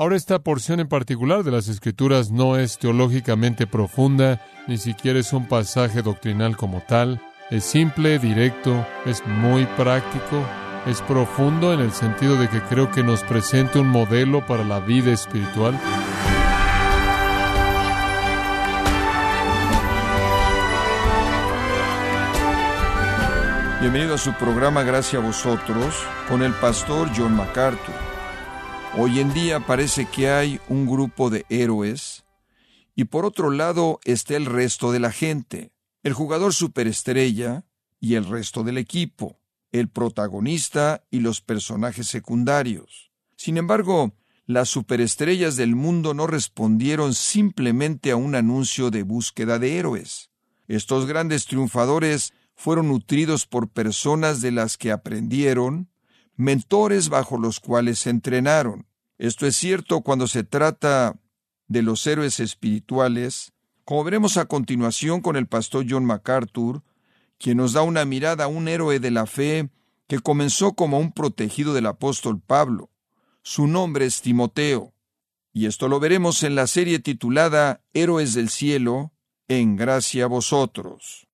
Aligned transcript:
Ahora 0.00 0.14
esta 0.14 0.38
porción 0.38 0.78
en 0.78 0.86
particular 0.86 1.42
de 1.42 1.50
las 1.50 1.66
Escrituras 1.66 2.30
no 2.30 2.56
es 2.56 2.78
teológicamente 2.78 3.66
profunda, 3.66 4.40
ni 4.68 4.78
siquiera 4.78 5.18
es 5.18 5.32
un 5.32 5.48
pasaje 5.48 6.02
doctrinal 6.02 6.56
como 6.56 6.80
tal. 6.86 7.20
Es 7.50 7.64
simple, 7.64 8.20
directo, 8.20 8.86
es 9.06 9.26
muy 9.26 9.66
práctico, 9.76 10.46
es 10.86 11.02
profundo 11.02 11.72
en 11.72 11.80
el 11.80 11.90
sentido 11.90 12.36
de 12.36 12.48
que 12.48 12.60
creo 12.60 12.92
que 12.92 13.02
nos 13.02 13.24
presenta 13.24 13.80
un 13.80 13.88
modelo 13.88 14.46
para 14.46 14.62
la 14.62 14.78
vida 14.78 15.12
espiritual. 15.12 15.76
Bienvenido 23.80 24.14
a 24.14 24.18
su 24.18 24.32
programa 24.34 24.84
Gracias 24.84 25.20
a 25.20 25.26
vosotros 25.26 25.92
con 26.28 26.44
el 26.44 26.52
pastor 26.52 27.10
John 27.16 27.34
MacArthur. 27.34 28.07
Hoy 28.96 29.20
en 29.20 29.32
día 29.32 29.60
parece 29.60 30.06
que 30.06 30.30
hay 30.30 30.60
un 30.68 30.86
grupo 30.86 31.30
de 31.30 31.44
héroes 31.50 32.24
y 32.96 33.04
por 33.04 33.24
otro 33.24 33.50
lado 33.50 34.00
está 34.04 34.34
el 34.34 34.46
resto 34.46 34.90
de 34.90 34.98
la 34.98 35.12
gente, 35.12 35.72
el 36.02 36.14
jugador 36.14 36.52
superestrella 36.54 37.64
y 38.00 38.14
el 38.14 38.24
resto 38.24 38.64
del 38.64 38.78
equipo, 38.78 39.38
el 39.70 39.88
protagonista 39.88 41.04
y 41.10 41.20
los 41.20 41.40
personajes 41.40 42.08
secundarios. 42.08 43.12
Sin 43.36 43.56
embargo, 43.56 44.14
las 44.46 44.70
superestrellas 44.70 45.56
del 45.56 45.76
mundo 45.76 46.14
no 46.14 46.26
respondieron 46.26 47.14
simplemente 47.14 48.10
a 48.10 48.16
un 48.16 48.34
anuncio 48.34 48.90
de 48.90 49.02
búsqueda 49.02 49.58
de 49.58 49.78
héroes. 49.78 50.30
Estos 50.66 51.06
grandes 51.06 51.46
triunfadores 51.46 52.32
fueron 52.56 52.88
nutridos 52.88 53.46
por 53.46 53.68
personas 53.68 54.40
de 54.40 54.50
las 54.50 54.76
que 54.76 54.90
aprendieron, 54.90 55.88
mentores 56.38 57.08
bajo 57.10 57.36
los 57.36 57.60
cuales 57.60 57.98
se 57.98 58.10
entrenaron. 58.10 58.86
Esto 59.18 59.46
es 59.46 59.56
cierto 59.56 60.00
cuando 60.00 60.28
se 60.28 60.44
trata 60.44 61.20
de 61.66 61.82
los 61.82 62.06
héroes 62.06 62.40
espirituales, 62.40 63.52
como 63.84 64.04
veremos 64.04 64.36
a 64.36 64.46
continuación 64.46 65.20
con 65.20 65.36
el 65.36 65.48
pastor 65.48 65.84
John 65.88 66.04
MacArthur, 66.04 66.82
quien 67.38 67.58
nos 67.58 67.72
da 67.72 67.82
una 67.82 68.04
mirada 68.04 68.44
a 68.44 68.48
un 68.48 68.68
héroe 68.68 69.00
de 69.00 69.10
la 69.10 69.26
fe 69.26 69.68
que 70.06 70.20
comenzó 70.20 70.74
como 70.74 70.98
un 70.98 71.12
protegido 71.12 71.74
del 71.74 71.86
apóstol 71.86 72.40
Pablo. 72.40 72.90
Su 73.42 73.66
nombre 73.66 74.06
es 74.06 74.22
Timoteo, 74.22 74.94
y 75.52 75.66
esto 75.66 75.88
lo 75.88 75.98
veremos 76.00 76.44
en 76.44 76.54
la 76.54 76.66
serie 76.68 77.00
titulada 77.00 77.82
Héroes 77.92 78.34
del 78.34 78.48
Cielo, 78.48 79.12
en 79.48 79.76
gracia 79.76 80.24
a 80.24 80.28
vosotros. 80.28 81.26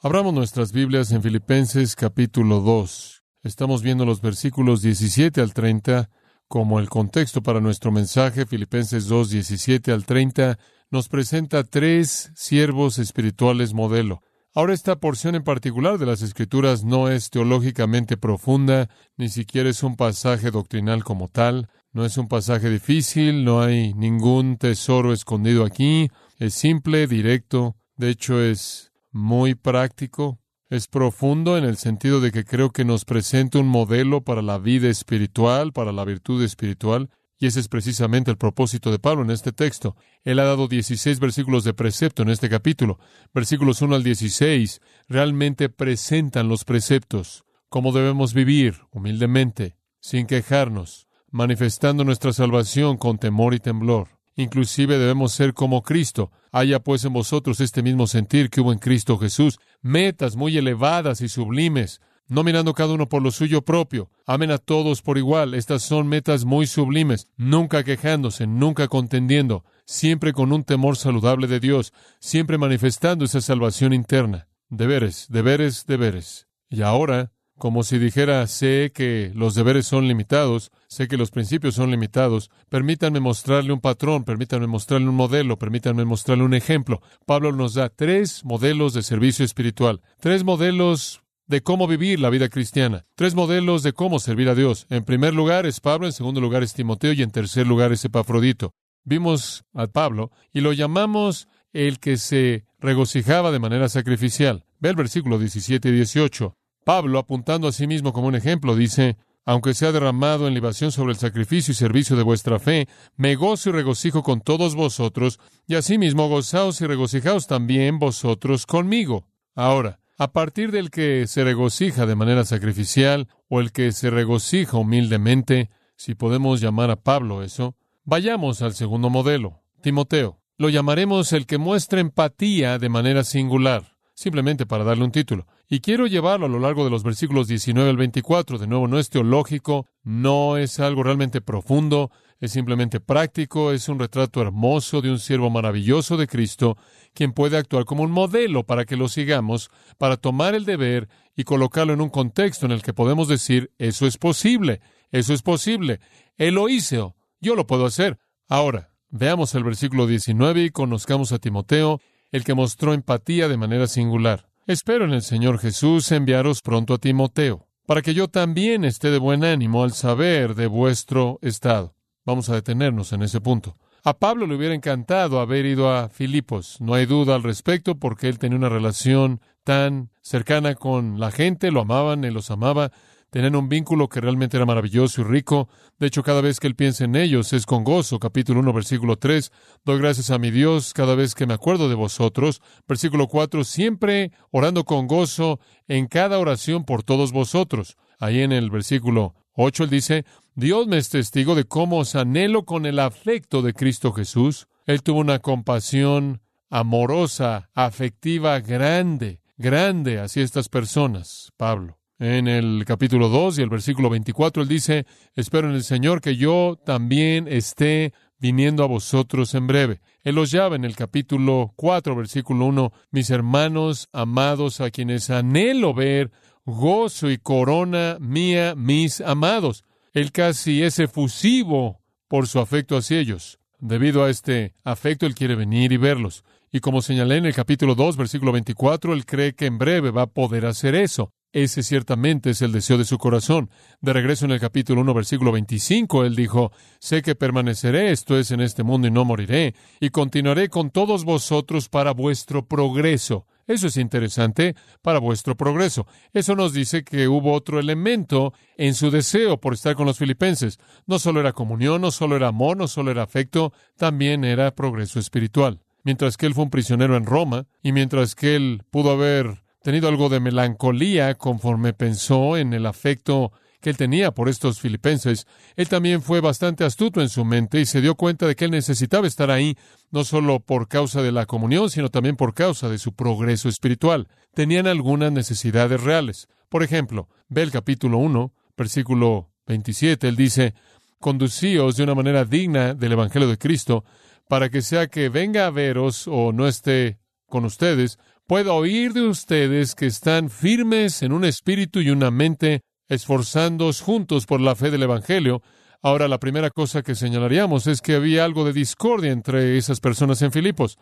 Abramos 0.00 0.34
nuestras 0.34 0.72
Biblias 0.72 1.12
en 1.12 1.22
Filipenses 1.22 1.94
capítulo 1.94 2.60
2. 2.60 3.23
Estamos 3.44 3.82
viendo 3.82 4.06
los 4.06 4.22
versículos 4.22 4.80
17 4.80 5.42
al 5.42 5.52
30 5.52 6.08
como 6.48 6.80
el 6.80 6.88
contexto 6.88 7.42
para 7.42 7.60
nuestro 7.60 7.92
mensaje. 7.92 8.46
Filipenses 8.46 9.06
2, 9.06 9.28
17 9.28 9.92
al 9.92 10.06
30 10.06 10.58
nos 10.90 11.10
presenta 11.10 11.62
tres 11.62 12.32
siervos 12.34 12.98
espirituales 12.98 13.74
modelo. 13.74 14.22
Ahora 14.54 14.72
esta 14.72 14.96
porción 14.96 15.34
en 15.34 15.44
particular 15.44 15.98
de 15.98 16.06
las 16.06 16.22
Escrituras 16.22 16.84
no 16.84 17.10
es 17.10 17.28
teológicamente 17.28 18.16
profunda, 18.16 18.88
ni 19.18 19.28
siquiera 19.28 19.68
es 19.68 19.82
un 19.82 19.96
pasaje 19.96 20.50
doctrinal 20.50 21.04
como 21.04 21.28
tal, 21.28 21.68
no 21.92 22.06
es 22.06 22.16
un 22.16 22.28
pasaje 22.28 22.70
difícil, 22.70 23.44
no 23.44 23.60
hay 23.60 23.92
ningún 23.92 24.56
tesoro 24.56 25.12
escondido 25.12 25.66
aquí, 25.66 26.08
es 26.38 26.54
simple, 26.54 27.06
directo, 27.06 27.76
de 27.96 28.08
hecho 28.08 28.40
es 28.40 28.90
muy 29.10 29.54
práctico, 29.54 30.38
es 30.70 30.88
profundo 30.88 31.58
en 31.58 31.64
el 31.64 31.76
sentido 31.76 32.20
de 32.20 32.32
que 32.32 32.44
creo 32.44 32.70
que 32.70 32.84
nos 32.84 33.04
presenta 33.04 33.58
un 33.58 33.68
modelo 33.68 34.22
para 34.22 34.42
la 34.42 34.58
vida 34.58 34.88
espiritual, 34.88 35.72
para 35.72 35.92
la 35.92 36.04
virtud 36.04 36.42
espiritual, 36.42 37.10
y 37.38 37.46
ese 37.46 37.60
es 37.60 37.68
precisamente 37.68 38.30
el 38.30 38.38
propósito 38.38 38.90
de 38.90 38.98
Pablo 38.98 39.22
en 39.22 39.30
este 39.30 39.52
texto. 39.52 39.96
Él 40.22 40.38
ha 40.38 40.44
dado 40.44 40.68
16 40.68 41.20
versículos 41.20 41.64
de 41.64 41.74
precepto 41.74 42.22
en 42.22 42.30
este 42.30 42.48
capítulo. 42.48 42.98
Versículos 43.34 43.82
1 43.82 43.96
al 43.96 44.02
16 44.02 44.80
realmente 45.08 45.68
presentan 45.68 46.48
los 46.48 46.64
preceptos, 46.64 47.44
cómo 47.68 47.92
debemos 47.92 48.34
vivir 48.34 48.80
humildemente, 48.92 49.76
sin 50.00 50.26
quejarnos, 50.26 51.08
manifestando 51.30 52.04
nuestra 52.04 52.32
salvación 52.32 52.96
con 52.96 53.18
temor 53.18 53.54
y 53.54 53.58
temblor. 53.58 54.08
Inclusive 54.36 54.98
debemos 54.98 55.32
ser 55.32 55.54
como 55.54 55.82
Cristo. 55.82 56.32
Haya 56.50 56.80
pues 56.80 57.04
en 57.04 57.12
vosotros 57.12 57.60
este 57.60 57.82
mismo 57.82 58.06
sentir 58.06 58.50
que 58.50 58.60
hubo 58.60 58.72
en 58.72 58.78
Cristo 58.78 59.18
Jesús, 59.18 59.58
metas 59.84 60.34
muy 60.34 60.56
elevadas 60.56 61.20
y 61.20 61.28
sublimes, 61.28 62.00
no 62.26 62.42
mirando 62.42 62.72
cada 62.72 62.94
uno 62.94 63.06
por 63.06 63.22
lo 63.22 63.30
suyo 63.30 63.62
propio. 63.62 64.10
Amen 64.26 64.50
a 64.50 64.56
todos 64.56 65.02
por 65.02 65.18
igual. 65.18 65.52
Estas 65.52 65.82
son 65.82 66.08
metas 66.08 66.46
muy 66.46 66.66
sublimes, 66.66 67.28
nunca 67.36 67.84
quejándose, 67.84 68.46
nunca 68.46 68.88
contendiendo, 68.88 69.62
siempre 69.84 70.32
con 70.32 70.52
un 70.52 70.64
temor 70.64 70.96
saludable 70.96 71.46
de 71.48 71.60
Dios, 71.60 71.92
siempre 72.18 72.56
manifestando 72.56 73.26
esa 73.26 73.42
salvación 73.42 73.92
interna. 73.92 74.48
Deberes, 74.70 75.26
deberes, 75.28 75.84
deberes. 75.86 76.48
Y 76.70 76.80
ahora, 76.80 77.33
como 77.58 77.82
si 77.84 77.98
dijera, 77.98 78.46
sé 78.46 78.90
que 78.94 79.30
los 79.34 79.54
deberes 79.54 79.86
son 79.86 80.08
limitados, 80.08 80.70
sé 80.88 81.08
que 81.08 81.16
los 81.16 81.30
principios 81.30 81.76
son 81.76 81.90
limitados, 81.90 82.50
permítanme 82.68 83.20
mostrarle 83.20 83.72
un 83.72 83.80
patrón, 83.80 84.24
permítanme 84.24 84.66
mostrarle 84.66 85.08
un 85.08 85.14
modelo, 85.14 85.58
permítanme 85.58 86.04
mostrarle 86.04 86.44
un 86.44 86.54
ejemplo. 86.54 87.00
Pablo 87.26 87.52
nos 87.52 87.74
da 87.74 87.88
tres 87.88 88.44
modelos 88.44 88.92
de 88.94 89.02
servicio 89.02 89.44
espiritual, 89.44 90.00
tres 90.20 90.44
modelos 90.44 91.22
de 91.46 91.62
cómo 91.62 91.86
vivir 91.86 92.20
la 92.20 92.30
vida 92.30 92.48
cristiana, 92.48 93.04
tres 93.14 93.34
modelos 93.34 93.82
de 93.82 93.92
cómo 93.92 94.18
servir 94.18 94.48
a 94.48 94.54
Dios. 94.54 94.86
En 94.90 95.04
primer 95.04 95.34
lugar 95.34 95.66
es 95.66 95.80
Pablo, 95.80 96.06
en 96.06 96.12
segundo 96.12 96.40
lugar 96.40 96.62
es 96.62 96.74
Timoteo 96.74 97.12
y 97.12 97.22
en 97.22 97.30
tercer 97.30 97.66
lugar 97.66 97.92
es 97.92 98.04
Epafrodito. 98.04 98.72
Vimos 99.04 99.64
a 99.74 99.86
Pablo 99.86 100.30
y 100.52 100.60
lo 100.60 100.72
llamamos 100.72 101.46
el 101.72 101.98
que 101.98 102.16
se 102.16 102.64
regocijaba 102.78 103.52
de 103.52 103.58
manera 103.58 103.88
sacrificial. 103.88 104.64
Ve 104.78 104.90
el 104.90 104.96
versículo 104.96 105.38
17 105.38 105.88
y 105.88 105.92
18. 105.92 106.56
Pablo, 106.84 107.18
apuntando 107.18 107.68
a 107.68 107.72
sí 107.72 107.86
mismo 107.86 108.12
como 108.12 108.28
un 108.28 108.34
ejemplo, 108.34 108.76
dice, 108.76 109.16
aunque 109.44 109.74
sea 109.74 109.92
derramado 109.92 110.46
en 110.46 110.54
libación 110.54 110.92
sobre 110.92 111.12
el 111.12 111.18
sacrificio 111.18 111.72
y 111.72 111.74
servicio 111.74 112.16
de 112.16 112.22
vuestra 112.22 112.58
fe, 112.58 112.88
me 113.16 113.34
gozo 113.34 113.70
y 113.70 113.72
regocijo 113.72 114.22
con 114.22 114.40
todos 114.40 114.74
vosotros, 114.74 115.40
y 115.66 115.74
asimismo 115.74 116.28
gozaos 116.28 116.80
y 116.80 116.86
regocijaos 116.86 117.46
también 117.46 117.98
vosotros 117.98 118.66
conmigo. 118.66 119.26
Ahora, 119.54 120.00
a 120.16 120.32
partir 120.32 120.70
del 120.70 120.90
que 120.90 121.26
se 121.26 121.44
regocija 121.44 122.06
de 122.06 122.14
manera 122.14 122.44
sacrificial 122.44 123.28
o 123.48 123.60
el 123.60 123.72
que 123.72 123.92
se 123.92 124.10
regocija 124.10 124.76
humildemente, 124.76 125.70
si 125.96 126.14
podemos 126.14 126.60
llamar 126.60 126.90
a 126.90 126.96
Pablo 126.96 127.42
eso, 127.42 127.76
vayamos 128.04 128.62
al 128.62 128.74
segundo 128.74 129.10
modelo, 129.10 129.62
Timoteo. 129.82 130.38
Lo 130.56 130.68
llamaremos 130.68 131.32
el 131.32 131.46
que 131.46 131.58
muestra 131.58 132.00
empatía 132.00 132.78
de 132.78 132.88
manera 132.88 133.24
singular 133.24 133.94
simplemente 134.14 134.64
para 134.64 134.84
darle 134.84 135.04
un 135.04 135.12
título. 135.12 135.46
Y 135.68 135.80
quiero 135.80 136.06
llevarlo 136.06 136.46
a 136.46 136.48
lo 136.48 136.58
largo 136.58 136.84
de 136.84 136.90
los 136.90 137.02
versículos 137.02 137.48
19 137.48 137.88
al 137.88 137.96
24. 137.96 138.58
De 138.58 138.66
nuevo, 138.66 138.86
no 138.86 138.98
es 138.98 139.08
teológico, 139.08 139.86
no 140.02 140.58
es 140.58 140.78
algo 140.78 141.02
realmente 141.02 141.40
profundo, 141.40 142.10
es 142.38 142.52
simplemente 142.52 143.00
práctico, 143.00 143.72
es 143.72 143.88
un 143.88 143.98
retrato 143.98 144.42
hermoso 144.42 145.00
de 145.00 145.10
un 145.10 145.18
siervo 145.18 145.48
maravilloso 145.48 146.18
de 146.18 146.26
Cristo, 146.26 146.76
quien 147.14 147.32
puede 147.32 147.56
actuar 147.56 147.86
como 147.86 148.02
un 148.02 148.10
modelo 148.10 148.64
para 148.64 148.84
que 148.84 148.96
lo 148.96 149.08
sigamos, 149.08 149.70
para 149.96 150.18
tomar 150.18 150.54
el 150.54 150.66
deber 150.66 151.08
y 151.34 151.44
colocarlo 151.44 151.94
en 151.94 152.02
un 152.02 152.10
contexto 152.10 152.66
en 152.66 152.72
el 152.72 152.82
que 152.82 152.92
podemos 152.92 153.28
decir, 153.28 153.72
eso 153.78 154.06
es 154.06 154.18
posible, 154.18 154.80
eso 155.10 155.32
es 155.32 155.42
posible, 155.42 156.00
él 156.36 156.54
lo 156.54 156.68
yo 156.68 157.54
lo 157.54 157.66
puedo 157.66 157.86
hacer. 157.86 158.18
Ahora, 158.48 158.90
veamos 159.08 159.54
el 159.54 159.64
versículo 159.64 160.06
19 160.06 160.64
y 160.64 160.70
conozcamos 160.70 161.32
a 161.32 161.38
Timoteo 161.38 162.00
el 162.30 162.44
que 162.44 162.54
mostró 162.54 162.92
empatía 162.92 163.48
de 163.48 163.56
manera 163.56 163.86
singular. 163.86 164.48
Espero 164.66 165.04
en 165.04 165.12
el 165.12 165.20
Señor 165.20 165.58
Jesús 165.58 166.10
enviaros 166.10 166.62
pronto 166.62 166.94
a 166.94 166.98
Timoteo, 166.98 167.68
para 167.86 168.00
que 168.00 168.14
yo 168.14 168.28
también 168.28 168.86
esté 168.86 169.10
de 169.10 169.18
buen 169.18 169.44
ánimo 169.44 169.84
al 169.84 169.92
saber 169.92 170.54
de 170.54 170.68
vuestro 170.68 171.38
estado. 171.42 171.94
Vamos 172.24 172.48
a 172.48 172.54
detenernos 172.54 173.12
en 173.12 173.22
ese 173.22 173.42
punto. 173.42 173.76
A 174.04 174.14
Pablo 174.14 174.46
le 174.46 174.54
hubiera 174.56 174.74
encantado 174.74 175.40
haber 175.40 175.66
ido 175.66 175.92
a 175.92 176.08
Filipos, 176.08 176.78
no 176.80 176.94
hay 176.94 177.04
duda 177.04 177.34
al 177.34 177.42
respecto, 177.42 177.96
porque 177.96 178.30
él 178.30 178.38
tenía 178.38 178.56
una 178.56 178.70
relación 178.70 179.42
tan 179.64 180.08
cercana 180.22 180.74
con 180.76 181.20
la 181.20 181.30
gente, 181.30 181.70
lo 181.70 181.82
amaban, 181.82 182.24
él 182.24 182.32
los 182.32 182.50
amaba, 182.50 182.90
Tenían 183.34 183.56
un 183.56 183.68
vínculo 183.68 184.08
que 184.08 184.20
realmente 184.20 184.56
era 184.56 184.64
maravilloso 184.64 185.22
y 185.22 185.24
rico. 185.24 185.68
De 185.98 186.06
hecho, 186.06 186.22
cada 186.22 186.40
vez 186.40 186.60
que 186.60 186.68
él 186.68 186.76
piensa 186.76 187.02
en 187.02 187.16
ellos 187.16 187.52
es 187.52 187.66
con 187.66 187.82
gozo. 187.82 188.20
Capítulo 188.20 188.60
1, 188.60 188.72
versículo 188.72 189.16
3. 189.16 189.50
Doy 189.84 189.98
gracias 189.98 190.30
a 190.30 190.38
mi 190.38 190.52
Dios 190.52 190.92
cada 190.94 191.16
vez 191.16 191.34
que 191.34 191.44
me 191.44 191.54
acuerdo 191.54 191.88
de 191.88 191.96
vosotros. 191.96 192.62
Versículo 192.86 193.26
4. 193.26 193.64
Siempre 193.64 194.30
orando 194.52 194.84
con 194.84 195.08
gozo 195.08 195.58
en 195.88 196.06
cada 196.06 196.38
oración 196.38 196.84
por 196.84 197.02
todos 197.02 197.32
vosotros. 197.32 197.96
Ahí 198.20 198.40
en 198.40 198.52
el 198.52 198.70
versículo 198.70 199.34
8 199.54 199.82
él 199.82 199.90
dice, 199.90 200.24
Dios 200.54 200.86
me 200.86 200.98
es 200.98 201.08
testigo 201.08 201.56
de 201.56 201.64
cómo 201.64 201.98
os 201.98 202.14
anhelo 202.14 202.64
con 202.64 202.86
el 202.86 203.00
afecto 203.00 203.62
de 203.62 203.74
Cristo 203.74 204.12
Jesús. 204.12 204.68
Él 204.86 205.02
tuvo 205.02 205.18
una 205.18 205.40
compasión 205.40 206.40
amorosa, 206.70 207.68
afectiva, 207.74 208.60
grande, 208.60 209.40
grande 209.56 210.20
hacia 210.20 210.44
estas 210.44 210.68
personas, 210.68 211.50
Pablo. 211.56 211.98
En 212.26 212.48
el 212.48 212.86
capítulo 212.86 213.28
2 213.28 213.58
y 213.58 213.62
el 213.62 213.68
versículo 213.68 214.08
24, 214.08 214.62
él 214.62 214.68
dice, 214.70 215.04
espero 215.34 215.68
en 215.68 215.74
el 215.74 215.84
Señor 215.84 216.22
que 216.22 216.36
yo 216.36 216.80
también 216.82 217.46
esté 217.46 218.14
viniendo 218.38 218.82
a 218.82 218.86
vosotros 218.86 219.54
en 219.54 219.66
breve. 219.66 220.00
Él 220.22 220.36
los 220.36 220.50
llama 220.50 220.76
en 220.76 220.86
el 220.86 220.96
capítulo 220.96 221.74
4, 221.76 222.16
versículo 222.16 222.64
1, 222.64 222.92
mis 223.10 223.28
hermanos 223.28 224.08
amados 224.10 224.80
a 224.80 224.90
quienes 224.90 225.28
anhelo 225.28 225.92
ver 225.92 226.30
gozo 226.64 227.30
y 227.30 227.36
corona 227.36 228.16
mía, 228.18 228.74
mis 228.74 229.20
amados. 229.20 229.84
Él 230.14 230.32
casi 230.32 230.82
es 230.82 230.98
efusivo 231.00 232.00
por 232.26 232.48
su 232.48 232.58
afecto 232.58 232.96
hacia 232.96 233.18
ellos. 233.18 233.58
Debido 233.80 234.24
a 234.24 234.30
este 234.30 234.72
afecto, 234.82 235.26
Él 235.26 235.34
quiere 235.34 235.56
venir 235.56 235.92
y 235.92 235.98
verlos. 235.98 236.42
Y 236.72 236.80
como 236.80 237.02
señalé 237.02 237.36
en 237.36 237.44
el 237.44 237.54
capítulo 237.54 237.94
2, 237.94 238.16
versículo 238.16 238.50
24, 238.50 239.12
Él 239.12 239.26
cree 239.26 239.54
que 239.54 239.66
en 239.66 239.76
breve 239.76 240.10
va 240.10 240.22
a 240.22 240.26
poder 240.26 240.64
hacer 240.64 240.94
eso. 240.94 241.30
Ese 241.54 241.84
ciertamente 241.84 242.50
es 242.50 242.62
el 242.62 242.72
deseo 242.72 242.98
de 242.98 243.04
su 243.04 243.16
corazón. 243.16 243.70
De 244.00 244.12
regreso 244.12 244.44
en 244.44 244.50
el 244.50 244.58
capítulo 244.58 245.02
1, 245.02 245.14
versículo 245.14 245.52
25, 245.52 246.24
él 246.24 246.34
dijo, 246.34 246.72
sé 246.98 247.22
que 247.22 247.36
permaneceré, 247.36 248.10
esto 248.10 248.36
es, 248.36 248.50
en 248.50 248.60
este 248.60 248.82
mundo 248.82 249.06
y 249.06 249.12
no 249.12 249.24
moriré, 249.24 249.76
y 250.00 250.10
continuaré 250.10 250.68
con 250.68 250.90
todos 250.90 251.24
vosotros 251.24 251.88
para 251.88 252.10
vuestro 252.10 252.66
progreso. 252.66 253.46
Eso 253.68 253.86
es 253.86 253.96
interesante, 253.98 254.74
para 255.00 255.20
vuestro 255.20 255.56
progreso. 255.56 256.08
Eso 256.32 256.56
nos 256.56 256.72
dice 256.72 257.04
que 257.04 257.28
hubo 257.28 257.52
otro 257.52 257.78
elemento 257.78 258.52
en 258.76 258.94
su 258.94 259.12
deseo 259.12 259.60
por 259.60 259.74
estar 259.74 259.94
con 259.94 260.06
los 260.06 260.18
filipenses. 260.18 260.80
No 261.06 261.20
solo 261.20 261.38
era 261.38 261.52
comunión, 261.52 262.00
no 262.00 262.10
solo 262.10 262.34
era 262.34 262.48
amor, 262.48 262.76
no 262.76 262.88
solo 262.88 263.12
era 263.12 263.22
afecto, 263.22 263.72
también 263.96 264.42
era 264.42 264.74
progreso 264.74 265.20
espiritual. 265.20 265.78
Mientras 266.02 266.36
que 266.36 266.46
él 266.46 266.54
fue 266.54 266.64
un 266.64 266.70
prisionero 266.70 267.16
en 267.16 267.26
Roma, 267.26 267.68
y 267.80 267.92
mientras 267.92 268.34
que 268.34 268.56
él 268.56 268.82
pudo 268.90 269.12
haber 269.12 269.63
tenido 269.84 270.08
algo 270.08 270.30
de 270.30 270.40
melancolía 270.40 271.34
conforme 271.34 271.92
pensó 271.92 272.56
en 272.56 272.72
el 272.72 272.86
afecto 272.86 273.52
que 273.82 273.90
él 273.90 273.98
tenía 273.98 274.30
por 274.30 274.48
estos 274.48 274.80
filipenses, 274.80 275.46
él 275.76 275.90
también 275.90 276.22
fue 276.22 276.40
bastante 276.40 276.84
astuto 276.84 277.20
en 277.20 277.28
su 277.28 277.44
mente 277.44 277.80
y 277.80 277.84
se 277.84 278.00
dio 278.00 278.14
cuenta 278.14 278.46
de 278.46 278.56
que 278.56 278.64
él 278.64 278.70
necesitaba 278.70 279.26
estar 279.26 279.50
ahí, 279.50 279.76
no 280.10 280.24
solo 280.24 280.60
por 280.60 280.88
causa 280.88 281.20
de 281.20 281.32
la 281.32 281.44
comunión, 281.44 281.90
sino 281.90 282.08
también 282.08 282.34
por 282.34 282.54
causa 282.54 282.88
de 282.88 282.96
su 282.96 283.12
progreso 283.12 283.68
espiritual. 283.68 284.26
Tenían 284.54 284.86
algunas 284.86 285.30
necesidades 285.32 286.02
reales. 286.02 286.48
Por 286.70 286.82
ejemplo, 286.82 287.28
ve 287.50 287.60
el 287.60 287.70
capítulo 287.70 288.16
1, 288.16 288.54
versículo 288.78 289.50
27, 289.66 290.28
él 290.28 290.36
dice, 290.36 290.72
conducíos 291.20 291.96
de 291.96 292.04
una 292.04 292.14
manera 292.14 292.46
digna 292.46 292.94
del 292.94 293.12
Evangelio 293.12 293.48
de 293.48 293.58
Cristo, 293.58 294.02
para 294.48 294.70
que 294.70 294.80
sea 294.80 295.08
que 295.08 295.28
venga 295.28 295.66
a 295.66 295.70
veros 295.70 296.26
o 296.26 296.52
no 296.52 296.66
esté 296.66 297.18
con 297.50 297.66
ustedes, 297.66 298.18
puedo 298.46 298.74
oír 298.74 299.12
de 299.12 299.22
ustedes 299.22 299.94
que 299.94 300.06
están 300.06 300.50
firmes 300.50 301.22
en 301.22 301.32
un 301.32 301.44
espíritu 301.44 302.00
y 302.00 302.10
una 302.10 302.30
mente, 302.30 302.82
esforzándoos 303.08 304.00
juntos 304.00 304.46
por 304.46 304.60
la 304.60 304.74
fe 304.74 304.90
del 304.90 305.04
Evangelio. 305.04 305.62
Ahora, 306.02 306.28
la 306.28 306.38
primera 306.38 306.70
cosa 306.70 307.02
que 307.02 307.14
señalaríamos 307.14 307.86
es 307.86 308.02
que 308.02 308.14
había 308.14 308.44
algo 308.44 308.64
de 308.64 308.74
discordia 308.74 309.32
entre 309.32 309.78
esas 309.78 310.00
personas 310.00 310.42
en 310.42 310.52
Filipos. 310.52 310.98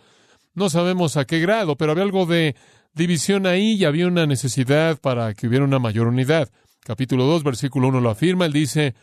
No 0.54 0.70
sabemos 0.70 1.16
a 1.16 1.24
qué 1.24 1.40
grado, 1.40 1.76
pero 1.76 1.92
había 1.92 2.04
algo 2.04 2.26
de 2.26 2.54
división 2.94 3.46
ahí 3.46 3.72
y 3.72 3.84
había 3.84 4.06
una 4.06 4.26
necesidad 4.26 5.00
para 5.00 5.34
que 5.34 5.48
hubiera 5.48 5.64
una 5.64 5.78
mayor 5.78 6.06
unidad. 6.06 6.48
Capítulo 6.84 7.24
2, 7.24 7.42
versículo 7.42 7.88
1 7.88 8.00
lo 8.00 8.10
afirma. 8.10 8.46
Él 8.46 8.52
dice, 8.52 8.94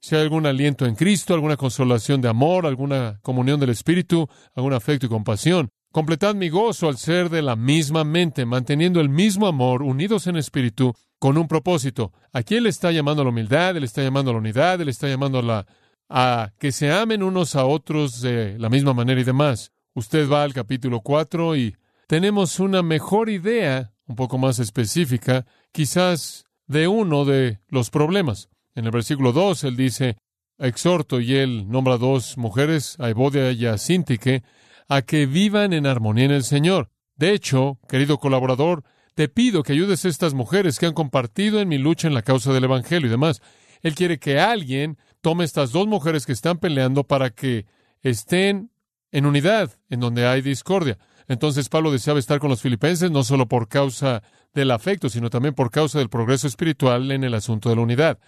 si 0.00 0.16
hay 0.16 0.22
algún 0.22 0.46
aliento 0.46 0.84
en 0.84 0.96
Cristo, 0.96 1.32
alguna 1.32 1.56
consolación 1.56 2.20
de 2.20 2.28
amor, 2.28 2.66
alguna 2.66 3.18
comunión 3.22 3.58
del 3.58 3.70
Espíritu, 3.70 4.28
algún 4.54 4.74
afecto 4.74 5.06
y 5.06 5.08
compasión. 5.08 5.70
Completad 5.96 6.34
mi 6.34 6.50
gozo 6.50 6.90
al 6.90 6.98
ser 6.98 7.30
de 7.30 7.40
la 7.40 7.56
misma 7.56 8.04
mente, 8.04 8.44
manteniendo 8.44 9.00
el 9.00 9.08
mismo 9.08 9.46
amor, 9.46 9.82
unidos 9.82 10.26
en 10.26 10.36
espíritu, 10.36 10.92
con 11.18 11.38
un 11.38 11.48
propósito. 11.48 12.12
Aquí 12.34 12.56
Él 12.56 12.66
está 12.66 12.92
llamando 12.92 13.22
a 13.22 13.24
la 13.24 13.30
humildad, 13.30 13.74
Él 13.78 13.84
está 13.84 14.02
llamando 14.02 14.30
a 14.30 14.34
la 14.34 14.40
unidad, 14.40 14.78
Él 14.78 14.90
está 14.90 15.08
llamando 15.08 15.38
a, 15.38 15.42
la, 15.42 15.66
a 16.10 16.52
que 16.58 16.70
se 16.70 16.92
amen 16.92 17.22
unos 17.22 17.56
a 17.56 17.64
otros 17.64 18.20
de 18.20 18.58
la 18.58 18.68
misma 18.68 18.92
manera 18.92 19.22
y 19.22 19.24
demás. 19.24 19.72
Usted 19.94 20.30
va 20.30 20.42
al 20.42 20.52
capítulo 20.52 21.00
4 21.00 21.56
y 21.56 21.74
tenemos 22.08 22.60
una 22.60 22.82
mejor 22.82 23.30
idea, 23.30 23.94
un 24.06 24.16
poco 24.16 24.36
más 24.36 24.58
específica, 24.58 25.46
quizás 25.72 26.44
de 26.66 26.88
uno 26.88 27.24
de 27.24 27.60
los 27.68 27.88
problemas. 27.88 28.50
En 28.74 28.84
el 28.84 28.90
versículo 28.90 29.32
2 29.32 29.64
él 29.64 29.76
dice, 29.76 30.18
exhorto 30.58 31.20
y 31.20 31.36
él 31.36 31.70
nombra 31.70 31.96
dos 31.96 32.36
mujeres, 32.36 32.96
a 32.98 33.08
Evodia 33.08 33.50
y 33.52 33.64
a 33.64 33.78
Sintique, 33.78 34.42
a 34.88 35.02
que 35.02 35.26
vivan 35.26 35.72
en 35.72 35.86
armonía 35.86 36.26
en 36.26 36.30
el 36.30 36.44
Señor. 36.44 36.90
De 37.16 37.32
hecho, 37.32 37.78
querido 37.88 38.18
colaborador, 38.18 38.84
te 39.14 39.28
pido 39.28 39.62
que 39.62 39.72
ayudes 39.72 40.04
a 40.04 40.08
estas 40.08 40.34
mujeres 40.34 40.78
que 40.78 40.86
han 40.86 40.92
compartido 40.92 41.60
en 41.60 41.68
mi 41.68 41.78
lucha 41.78 42.06
en 42.06 42.14
la 42.14 42.22
causa 42.22 42.52
del 42.52 42.64
Evangelio 42.64 43.06
y 43.06 43.10
demás. 43.10 43.40
Él 43.82 43.94
quiere 43.94 44.18
que 44.18 44.38
alguien 44.38 44.98
tome 45.20 45.44
estas 45.44 45.72
dos 45.72 45.86
mujeres 45.86 46.26
que 46.26 46.32
están 46.32 46.58
peleando 46.58 47.04
para 47.04 47.30
que 47.30 47.66
estén 48.02 48.70
en 49.12 49.26
unidad 49.26 49.72
en 49.88 50.00
donde 50.00 50.26
hay 50.26 50.42
discordia. 50.42 50.98
Entonces 51.28 51.68
Pablo 51.68 51.90
deseaba 51.90 52.18
estar 52.18 52.38
con 52.38 52.50
los 52.50 52.60
filipenses 52.60 53.10
no 53.10 53.24
solo 53.24 53.48
por 53.48 53.68
causa 53.68 54.22
del 54.54 54.70
afecto, 54.70 55.08
sino 55.08 55.30
también 55.30 55.54
por 55.54 55.70
causa 55.70 55.98
del 55.98 56.08
progreso 56.08 56.46
espiritual 56.46 57.10
en 57.10 57.24
el 57.24 57.34
asunto 57.34 57.68
de 57.68 57.76
la 57.76 57.82
unidad. 57.82 58.18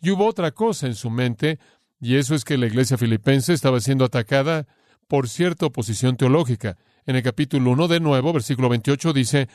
Y 0.00 0.10
hubo 0.10 0.26
otra 0.26 0.52
cosa 0.52 0.86
en 0.86 0.94
su 0.94 1.10
mente, 1.10 1.58
y 2.00 2.16
eso 2.16 2.34
es 2.34 2.44
que 2.44 2.58
la 2.58 2.66
iglesia 2.66 2.98
filipense 2.98 3.52
estaba 3.52 3.80
siendo 3.80 4.04
atacada 4.04 4.66
por 5.08 5.28
cierta 5.28 5.66
oposición 5.66 6.16
teológica. 6.16 6.76
En 7.06 7.16
el 7.16 7.22
capítulo 7.22 7.70
1 7.70 7.88
de 7.88 8.00
nuevo, 8.00 8.32
versículo 8.32 8.68
28 8.68 9.12
dice, 9.12 9.48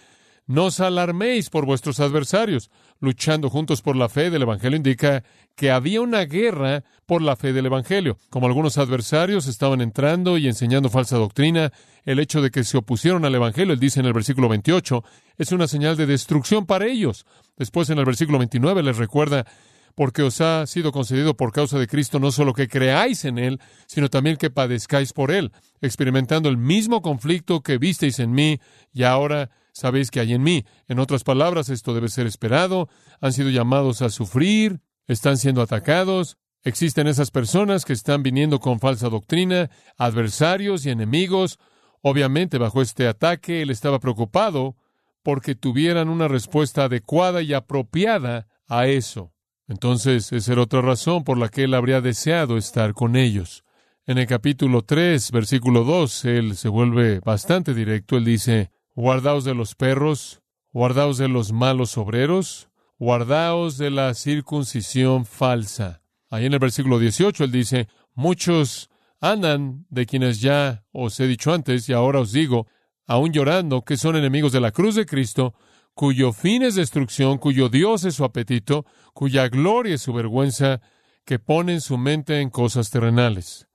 no 0.48 0.66
os 0.66 0.80
alarméis 0.80 1.50
por 1.50 1.66
vuestros 1.66 2.00
adversarios. 2.00 2.70
Luchando 3.00 3.50
juntos 3.50 3.82
por 3.82 3.96
la 3.96 4.10
fe 4.10 4.30
del 4.30 4.42
Evangelio 4.42 4.76
indica 4.76 5.24
que 5.56 5.72
había 5.72 6.02
una 6.02 6.26
guerra 6.26 6.84
por 7.06 7.22
la 7.22 7.36
fe 7.36 7.54
del 7.54 7.68
Evangelio. 7.68 8.18
Como 8.30 8.48
algunos 8.48 8.78
adversarios 8.78 9.48
estaban 9.48 9.82
entrando 9.82 10.38
y 10.38 10.48
enseñando 10.48 10.90
falsa 10.90 11.18
doctrina, 11.18 11.72
el 12.04 12.20
hecho 12.20 12.42
de 12.42 12.52
que 12.52 12.64
se 12.64 12.78
opusieron 12.78 13.24
al 13.26 13.36
Evangelio, 13.36 13.74
él 13.74 13.80
dice 13.80 14.00
en 14.00 14.08
el 14.08 14.14
versículo 14.14 14.50
28, 14.50 15.04
es 15.38 15.52
una 15.52 15.68
señal 15.68 15.96
de 15.96 16.06
destrucción 16.06 16.66
para 16.66 16.88
ellos. 16.88 17.26
Después 17.58 17.90
en 17.90 18.00
el 18.00 18.06
versículo 18.06 18.40
29 18.40 18.84
les 18.84 18.98
recuerda 18.98 19.46
porque 19.96 20.24
os 20.24 20.42
ha 20.42 20.66
sido 20.68 20.92
concedido 20.92 21.36
por 21.36 21.52
causa 21.52 21.78
de 21.78 21.88
Cristo 21.88 22.20
no 22.20 22.32
solo 22.32 22.54
que 22.54 22.68
creáis 22.68 23.26
en 23.26 23.38
Él, 23.38 23.60
sino 23.88 24.10
también 24.10 24.38
que 24.38 24.50
padezcáis 24.50 25.14
por 25.14 25.32
Él, 25.32 25.52
experimentando 25.82 26.50
el 26.50 26.58
mismo 26.58 27.02
conflicto 27.02 27.62
que 27.62 27.78
visteis 27.78 28.20
en 28.20 28.32
mí 28.32 28.60
y 28.94 29.04
ahora 29.04 29.50
sabéis 29.74 30.12
que 30.12 30.20
hay 30.20 30.34
en 30.34 30.44
mí. 30.44 30.66
En 30.88 31.00
otras 31.00 31.24
palabras, 31.24 31.70
esto 31.70 31.94
debe 31.94 32.10
ser 32.10 32.28
esperado, 32.28 32.90
han 33.20 33.34
sido 33.34 33.50
llamados 33.50 34.02
a 34.02 34.10
sufrir, 34.10 34.80
están 35.08 35.38
siendo 35.38 35.62
atacados, 35.62 36.38
existen 36.64 37.08
esas 37.08 37.32
personas 37.32 37.86
que 37.86 37.94
están 37.94 38.24
viniendo 38.24 38.60
con 38.60 38.80
falsa 38.80 39.10
doctrina, 39.10 39.70
adversarios 39.98 40.86
y 40.86 40.90
enemigos. 40.90 41.60
Obviamente, 42.02 42.58
bajo 42.58 42.82
este 42.82 43.08
ataque, 43.08 43.62
Él 43.62 43.70
estaba 43.70 44.00
preocupado 44.00 44.76
porque 45.24 45.56
tuvieran 45.56 46.10
una 46.10 46.28
respuesta 46.28 46.86
adecuada 46.86 47.42
y 47.42 47.54
apropiada 47.54 48.48
a 48.68 48.88
eso. 48.88 49.34
Entonces, 49.72 50.34
esa 50.34 50.52
era 50.52 50.64
otra 50.64 50.82
razón 50.82 51.24
por 51.24 51.38
la 51.38 51.48
que 51.48 51.64
él 51.64 51.74
habría 51.74 52.02
deseado 52.02 52.58
estar 52.58 52.94
con 52.94 53.16
ellos. 53.16 53.64
En 54.06 54.18
el 54.18 54.28
capítulo 54.28 54.82
3, 54.82 55.32
versículo 55.32 55.86
2, 55.86 56.26
él 56.26 56.58
se 56.58 56.68
vuelve 56.68 57.22
bastante 57.22 57.74
directo. 57.74 58.18
Él 58.18 58.26
dice, 58.26 58.70
guardaos 58.96 59.46
de 59.46 59.56
los 59.56 59.76
perros, 59.76 60.42
guardaos 60.74 61.18
de 61.18 61.30
los 61.30 61.54
malos 61.54 61.98
obreros, 61.98 62.68
guardaos 63.00 63.78
de 63.78 63.92
la 63.92 64.14
circuncisión 64.14 65.26
falsa. 65.26 66.02
Ahí 66.30 66.48
en 66.48 66.54
el 66.54 66.60
versículo 66.60 67.00
18 67.00 67.46
él 67.46 67.52
dice, 67.54 67.88
muchos 68.14 68.90
andan 69.22 69.86
de 69.90 70.06
quienes 70.06 70.42
ya 70.42 70.84
os 70.92 71.18
he 71.22 71.28
dicho 71.28 71.54
antes 71.54 71.88
y 71.88 71.94
ahora 71.94 72.20
os 72.20 72.34
digo, 72.34 72.68
aún 73.08 73.32
llorando, 73.32 73.84
que 73.84 73.96
son 73.96 74.18
enemigos 74.18 74.52
de 74.52 74.60
la 74.60 74.72
cruz 74.72 74.96
de 74.96 75.06
Cristo, 75.06 75.54
cuyo 75.94 76.34
fin 76.34 76.64
es 76.64 76.76
destrucción, 76.76 77.38
cuyo 77.38 77.70
Dios 77.70 78.06
es 78.06 78.16
su 78.16 78.24
apetito, 78.24 78.86
cuya 79.14 79.50
gloria 79.50 79.96
es 79.96 80.02
su 80.02 80.14
vergüenza, 80.14 80.82
que 81.26 81.40
ponen 81.40 81.82
su 81.82 81.98
mente 81.98 82.42
en 82.42 82.50
cosas 82.50 82.90
terrenales. 82.90 83.68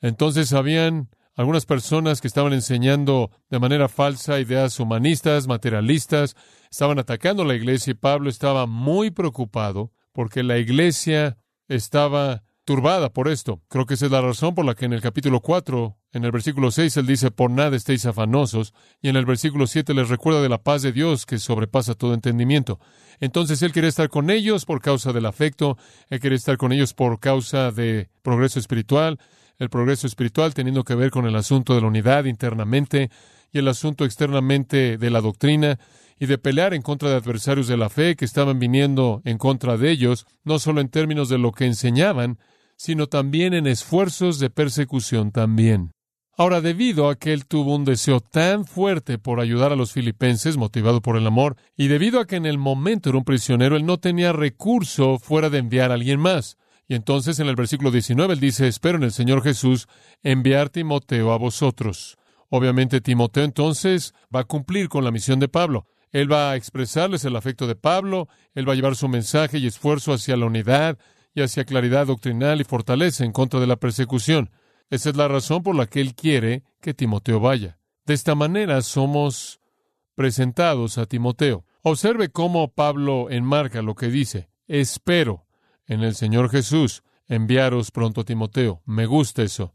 Entonces 0.00 0.52
habían 0.52 1.08
algunas 1.34 1.66
personas 1.66 2.20
que 2.20 2.26
estaban 2.26 2.52
enseñando 2.52 3.30
de 3.48 3.60
manera 3.60 3.88
falsa 3.88 4.40
ideas 4.40 4.80
humanistas, 4.80 5.46
materialistas, 5.46 6.34
estaban 6.70 6.98
atacando 6.98 7.44
la 7.44 7.54
iglesia 7.54 7.92
y 7.92 7.94
Pablo 7.94 8.28
estaba 8.28 8.66
muy 8.66 9.10
preocupado 9.10 9.92
porque 10.12 10.42
la 10.42 10.58
iglesia 10.58 11.38
estaba 11.68 12.42
turbada 12.64 13.12
por 13.12 13.28
esto. 13.28 13.62
Creo 13.68 13.86
que 13.86 13.94
esa 13.94 14.06
es 14.06 14.12
la 14.12 14.20
razón 14.20 14.54
por 14.54 14.64
la 14.64 14.74
que 14.74 14.86
en 14.86 14.92
el 14.92 15.00
capítulo 15.00 15.40
4, 15.40 15.96
en 16.12 16.24
el 16.24 16.32
versículo 16.32 16.70
6, 16.70 16.96
él 16.96 17.06
dice, 17.06 17.30
por 17.30 17.50
nada 17.50 17.76
estéis 17.76 18.06
afanosos, 18.06 18.72
y 19.02 19.08
en 19.08 19.16
el 19.16 19.26
versículo 19.26 19.66
7 19.66 19.92
les 19.92 20.08
recuerda 20.08 20.40
de 20.40 20.48
la 20.48 20.62
paz 20.62 20.82
de 20.82 20.92
Dios 20.92 21.26
que 21.26 21.38
sobrepasa 21.38 21.94
todo 21.94 22.14
entendimiento. 22.14 22.80
Entonces 23.20 23.60
él 23.62 23.72
quiere 23.72 23.88
estar 23.88 24.08
con 24.08 24.30
ellos 24.30 24.64
por 24.64 24.80
causa 24.80 25.12
del 25.12 25.26
afecto, 25.26 25.76
él 26.08 26.20
quiere 26.20 26.36
estar 26.36 26.56
con 26.56 26.72
ellos 26.72 26.94
por 26.94 27.20
causa 27.20 27.72
de 27.72 28.08
progreso 28.22 28.58
espiritual, 28.58 29.18
el 29.58 29.68
progreso 29.68 30.06
espiritual 30.06 30.54
teniendo 30.54 30.84
que 30.84 30.94
ver 30.94 31.10
con 31.10 31.26
el 31.26 31.36
asunto 31.36 31.74
de 31.74 31.82
la 31.82 31.88
unidad 31.88 32.24
internamente 32.24 33.10
y 33.52 33.58
el 33.58 33.68
asunto 33.68 34.04
externamente 34.04 34.98
de 34.98 35.10
la 35.10 35.20
doctrina 35.20 35.78
y 36.18 36.26
de 36.26 36.38
pelear 36.38 36.74
en 36.74 36.82
contra 36.82 37.10
de 37.10 37.16
adversarios 37.16 37.68
de 37.68 37.76
la 37.76 37.88
fe 37.90 38.16
que 38.16 38.24
estaban 38.24 38.58
viniendo 38.58 39.20
en 39.24 39.38
contra 39.38 39.76
de 39.76 39.90
ellos, 39.90 40.26
no 40.44 40.58
solo 40.58 40.80
en 40.80 40.88
términos 40.88 41.28
de 41.28 41.38
lo 41.38 41.52
que 41.52 41.66
enseñaban, 41.66 42.38
sino 42.76 43.08
también 43.08 43.54
en 43.54 43.66
esfuerzos 43.66 44.38
de 44.38 44.50
persecución 44.50 45.32
también. 45.32 45.92
Ahora, 46.40 46.60
debido 46.60 47.08
a 47.08 47.16
que 47.16 47.32
él 47.32 47.46
tuvo 47.46 47.74
un 47.74 47.84
deseo 47.84 48.20
tan 48.20 48.64
fuerte 48.64 49.18
por 49.18 49.40
ayudar 49.40 49.72
a 49.72 49.76
los 49.76 49.90
filipenses, 49.90 50.56
motivado 50.56 51.02
por 51.02 51.16
el 51.16 51.26
amor, 51.26 51.56
y 51.76 51.88
debido 51.88 52.20
a 52.20 52.28
que 52.28 52.36
en 52.36 52.46
el 52.46 52.58
momento 52.58 53.08
era 53.08 53.18
un 53.18 53.24
prisionero, 53.24 53.76
él 53.76 53.84
no 53.84 53.98
tenía 53.98 54.32
recurso 54.32 55.18
fuera 55.18 55.50
de 55.50 55.58
enviar 55.58 55.90
a 55.90 55.94
alguien 55.94 56.20
más. 56.20 56.56
Y 56.86 56.94
entonces 56.94 57.40
en 57.40 57.48
el 57.48 57.56
versículo 57.56 57.90
19 57.90 58.34
él 58.34 58.38
dice, 58.38 58.68
espero 58.68 58.98
en 58.98 59.02
el 59.02 59.10
Señor 59.10 59.42
Jesús 59.42 59.88
enviar 60.22 60.68
Timoteo 60.68 61.32
a 61.32 61.38
vosotros. 61.38 62.16
Obviamente 62.50 63.00
Timoteo 63.00 63.42
entonces 63.42 64.14
va 64.32 64.40
a 64.40 64.44
cumplir 64.44 64.88
con 64.88 65.02
la 65.02 65.10
misión 65.10 65.40
de 65.40 65.48
Pablo. 65.48 65.86
Él 66.12 66.30
va 66.30 66.52
a 66.52 66.56
expresarles 66.56 67.24
el 67.24 67.34
afecto 67.34 67.66
de 67.66 67.74
Pablo, 67.74 68.28
él 68.54 68.66
va 68.66 68.74
a 68.74 68.76
llevar 68.76 68.94
su 68.94 69.08
mensaje 69.08 69.58
y 69.58 69.66
esfuerzo 69.66 70.12
hacia 70.12 70.36
la 70.36 70.46
unidad 70.46 70.98
y 71.34 71.42
hacia 71.42 71.64
claridad 71.64 72.06
doctrinal 72.06 72.60
y 72.60 72.64
fortaleza 72.64 73.24
en 73.24 73.32
contra 73.32 73.58
de 73.58 73.66
la 73.66 73.74
persecución. 73.74 74.50
Esa 74.90 75.10
es 75.10 75.16
la 75.16 75.28
razón 75.28 75.62
por 75.62 75.74
la 75.74 75.86
que 75.86 76.00
él 76.00 76.14
quiere 76.14 76.64
que 76.80 76.94
Timoteo 76.94 77.40
vaya. 77.40 77.78
De 78.06 78.14
esta 78.14 78.34
manera 78.34 78.80
somos 78.82 79.60
presentados 80.14 80.98
a 80.98 81.06
Timoteo. 81.06 81.64
Observe 81.82 82.30
cómo 82.30 82.72
Pablo 82.72 83.30
enmarca 83.30 83.82
lo 83.82 83.94
que 83.94 84.08
dice. 84.08 84.48
Espero 84.66 85.46
en 85.86 86.02
el 86.02 86.14
Señor 86.14 86.50
Jesús 86.50 87.02
enviaros 87.28 87.90
pronto 87.90 88.22
a 88.22 88.24
Timoteo. 88.24 88.82
Me 88.84 89.06
gusta 89.06 89.42
eso. 89.42 89.74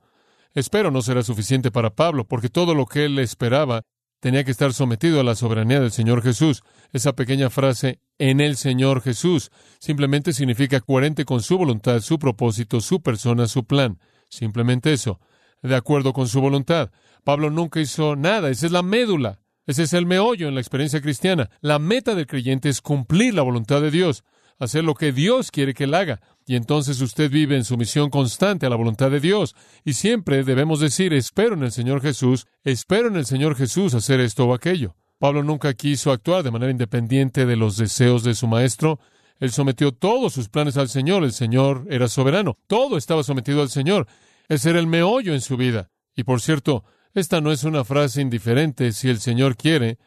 Espero 0.53 0.91
no 0.91 1.01
será 1.01 1.23
suficiente 1.23 1.71
para 1.71 1.95
Pablo, 1.95 2.27
porque 2.27 2.49
todo 2.49 2.75
lo 2.75 2.85
que 2.85 3.05
él 3.05 3.17
esperaba 3.19 3.83
tenía 4.19 4.43
que 4.43 4.51
estar 4.51 4.73
sometido 4.73 5.19
a 5.19 5.23
la 5.23 5.35
soberanía 5.35 5.79
del 5.79 5.91
Señor 5.91 6.21
Jesús. 6.21 6.63
Esa 6.91 7.13
pequeña 7.13 7.49
frase, 7.49 7.99
en 8.19 8.39
el 8.39 8.55
Señor 8.55 9.01
Jesús, 9.01 9.51
simplemente 9.79 10.33
significa 10.33 10.79
coherente 10.79 11.25
con 11.25 11.41
su 11.41 11.57
voluntad, 11.57 11.99
su 12.01 12.19
propósito, 12.19 12.81
su 12.81 13.01
persona, 13.01 13.47
su 13.47 13.65
plan. 13.65 13.99
Simplemente 14.29 14.93
eso, 14.93 15.19
de 15.61 15.75
acuerdo 15.75 16.13
con 16.13 16.27
su 16.27 16.41
voluntad. 16.41 16.91
Pablo 17.23 17.49
nunca 17.49 17.79
hizo 17.79 18.15
nada, 18.15 18.49
esa 18.49 18.65
es 18.65 18.71
la 18.71 18.83
médula, 18.83 19.39
ese 19.65 19.83
es 19.83 19.93
el 19.93 20.05
meollo 20.05 20.47
en 20.47 20.55
la 20.55 20.61
experiencia 20.61 21.01
cristiana. 21.01 21.49
La 21.61 21.79
meta 21.79 22.15
del 22.15 22.27
creyente 22.27 22.69
es 22.69 22.81
cumplir 22.81 23.33
la 23.33 23.43
voluntad 23.43 23.81
de 23.81 23.91
Dios, 23.91 24.23
hacer 24.59 24.83
lo 24.83 24.93
que 24.93 25.11
Dios 25.11 25.51
quiere 25.51 25.73
que 25.73 25.85
él 25.85 25.93
haga. 25.93 26.21
Y 26.45 26.55
entonces 26.55 26.99
usted 26.99 27.31
vive 27.31 27.55
en 27.55 27.63
sumisión 27.63 28.09
constante 28.09 28.65
a 28.65 28.69
la 28.69 28.75
voluntad 28.75 29.09
de 29.09 29.21
Dios. 29.21 29.55
Y 29.85 29.93
siempre 29.93 30.43
debemos 30.43 30.81
decir, 30.81 31.13
espero 31.13 31.55
en 31.55 31.63
el 31.63 31.71
Señor 31.71 32.01
Jesús, 32.01 32.47
espero 32.63 33.07
en 33.07 33.15
el 33.15 33.25
Señor 33.25 33.55
Jesús 33.55 33.93
hacer 33.93 34.19
esto 34.19 34.45
o 34.45 34.53
aquello. 34.53 34.95
Pablo 35.19 35.41
nunca 35.41 35.73
quiso 35.73 36.11
actuar 36.11 36.43
de 36.43 36.51
manera 36.51 36.71
independiente 36.71 37.45
de 37.45 37.55
los 37.55 37.77
deseos 37.77 38.23
de 38.23 38.35
su 38.35 38.47
maestro. 38.47 38.99
Él 39.39 39.51
sometió 39.51 39.91
todos 39.91 40.33
sus 40.33 40.49
planes 40.49 40.77
al 40.77 40.89
Señor. 40.89 41.23
El 41.23 41.33
Señor 41.33 41.85
era 41.89 42.07
soberano. 42.07 42.57
Todo 42.67 42.97
estaba 42.97 43.23
sometido 43.23 43.61
al 43.61 43.69
Señor. 43.69 44.07
Ese 44.47 44.69
era 44.69 44.79
el 44.79 44.87
meollo 44.87 45.33
en 45.33 45.41
su 45.41 45.57
vida. 45.57 45.89
Y 46.15 46.23
por 46.23 46.41
cierto, 46.41 46.83
esta 47.13 47.41
no 47.41 47.51
es 47.51 47.63
una 47.63 47.83
frase 47.83 48.21
indiferente 48.21 48.91
si 48.91 49.09
el 49.09 49.19
Señor 49.19 49.55
quiere, 49.55 49.97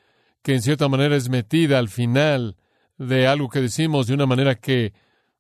que 0.43 0.55
en 0.55 0.63
cierta 0.63 0.89
manera 0.89 1.17
es 1.17 1.29
metida 1.29 1.79
al 1.79 1.89
final 1.89 2.57
de 2.99 3.27
algo 3.27 3.49
que 3.49 3.61
decimos 3.61 4.07
de 4.07 4.15
una 4.15 4.27
manera 4.27 4.55
que 4.55 4.93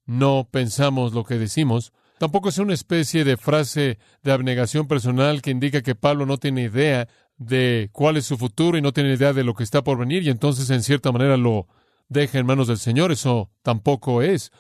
no 0.05 0.49
pensamos 0.50 1.12
lo 1.12 1.25
que 1.25 1.38
decimos. 1.38 1.93
Tampoco 2.19 2.49
es 2.49 2.59
una 2.59 2.75
especie 2.75 3.25
de 3.25 3.37
frase 3.37 3.99
de 4.23 4.33
abnegación 4.33 4.88
personal 4.88 5.43
que 5.43 5.50
indica 5.50 5.83
que 5.83 5.95
Pablo 5.95 6.25
no 6.25 6.38
tiene 6.38 6.62
idea 6.62 7.09
de 7.37 7.90
cuál 7.93 8.16
es 8.16 8.25
su 8.26 8.38
futuro 8.38 8.78
y 8.78 8.83
no 8.83 8.93
tiene 8.93 9.12
idea 9.12 9.33
de 9.33 9.45
lo 9.45 9.55
que 9.55 9.64
está 9.64 9.85
por 9.85 9.99
venir 9.99 10.23
y 10.23 10.31
entonces 10.31 10.71
en 10.71 10.83
cierta 10.83 11.12
manera 11.12 11.37
lo 11.37 11.66
deja 12.08 12.38
en 12.38 12.46
manos 12.46 12.68
del 12.68 12.78
Señor. 12.78 13.12
Eso 13.12 13.50
tampoco 13.62 14.22
es. 14.22 14.52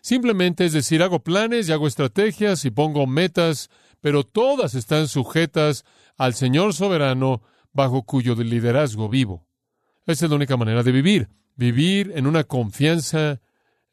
Simplemente 0.00 0.64
es 0.64 0.72
decir, 0.72 1.02
hago 1.02 1.24
planes 1.24 1.68
y 1.68 1.72
hago 1.72 1.88
estrategias 1.88 2.64
y 2.64 2.70
pongo 2.70 3.06
metas, 3.06 3.70
pero 4.00 4.22
todas 4.22 4.74
están 4.74 5.08
sujetas 5.08 5.84
al 6.16 6.34
Señor 6.34 6.74
soberano 6.74 7.42
bajo 7.72 8.04
cuyo 8.04 8.34
liderazgo 8.36 9.08
vivo. 9.08 9.46
Esa 10.06 10.26
es 10.26 10.30
la 10.30 10.36
única 10.36 10.56
manera 10.56 10.82
de 10.82 10.92
vivir, 10.92 11.28
vivir 11.56 12.12
en 12.14 12.26
una 12.26 12.44
confianza 12.44 13.40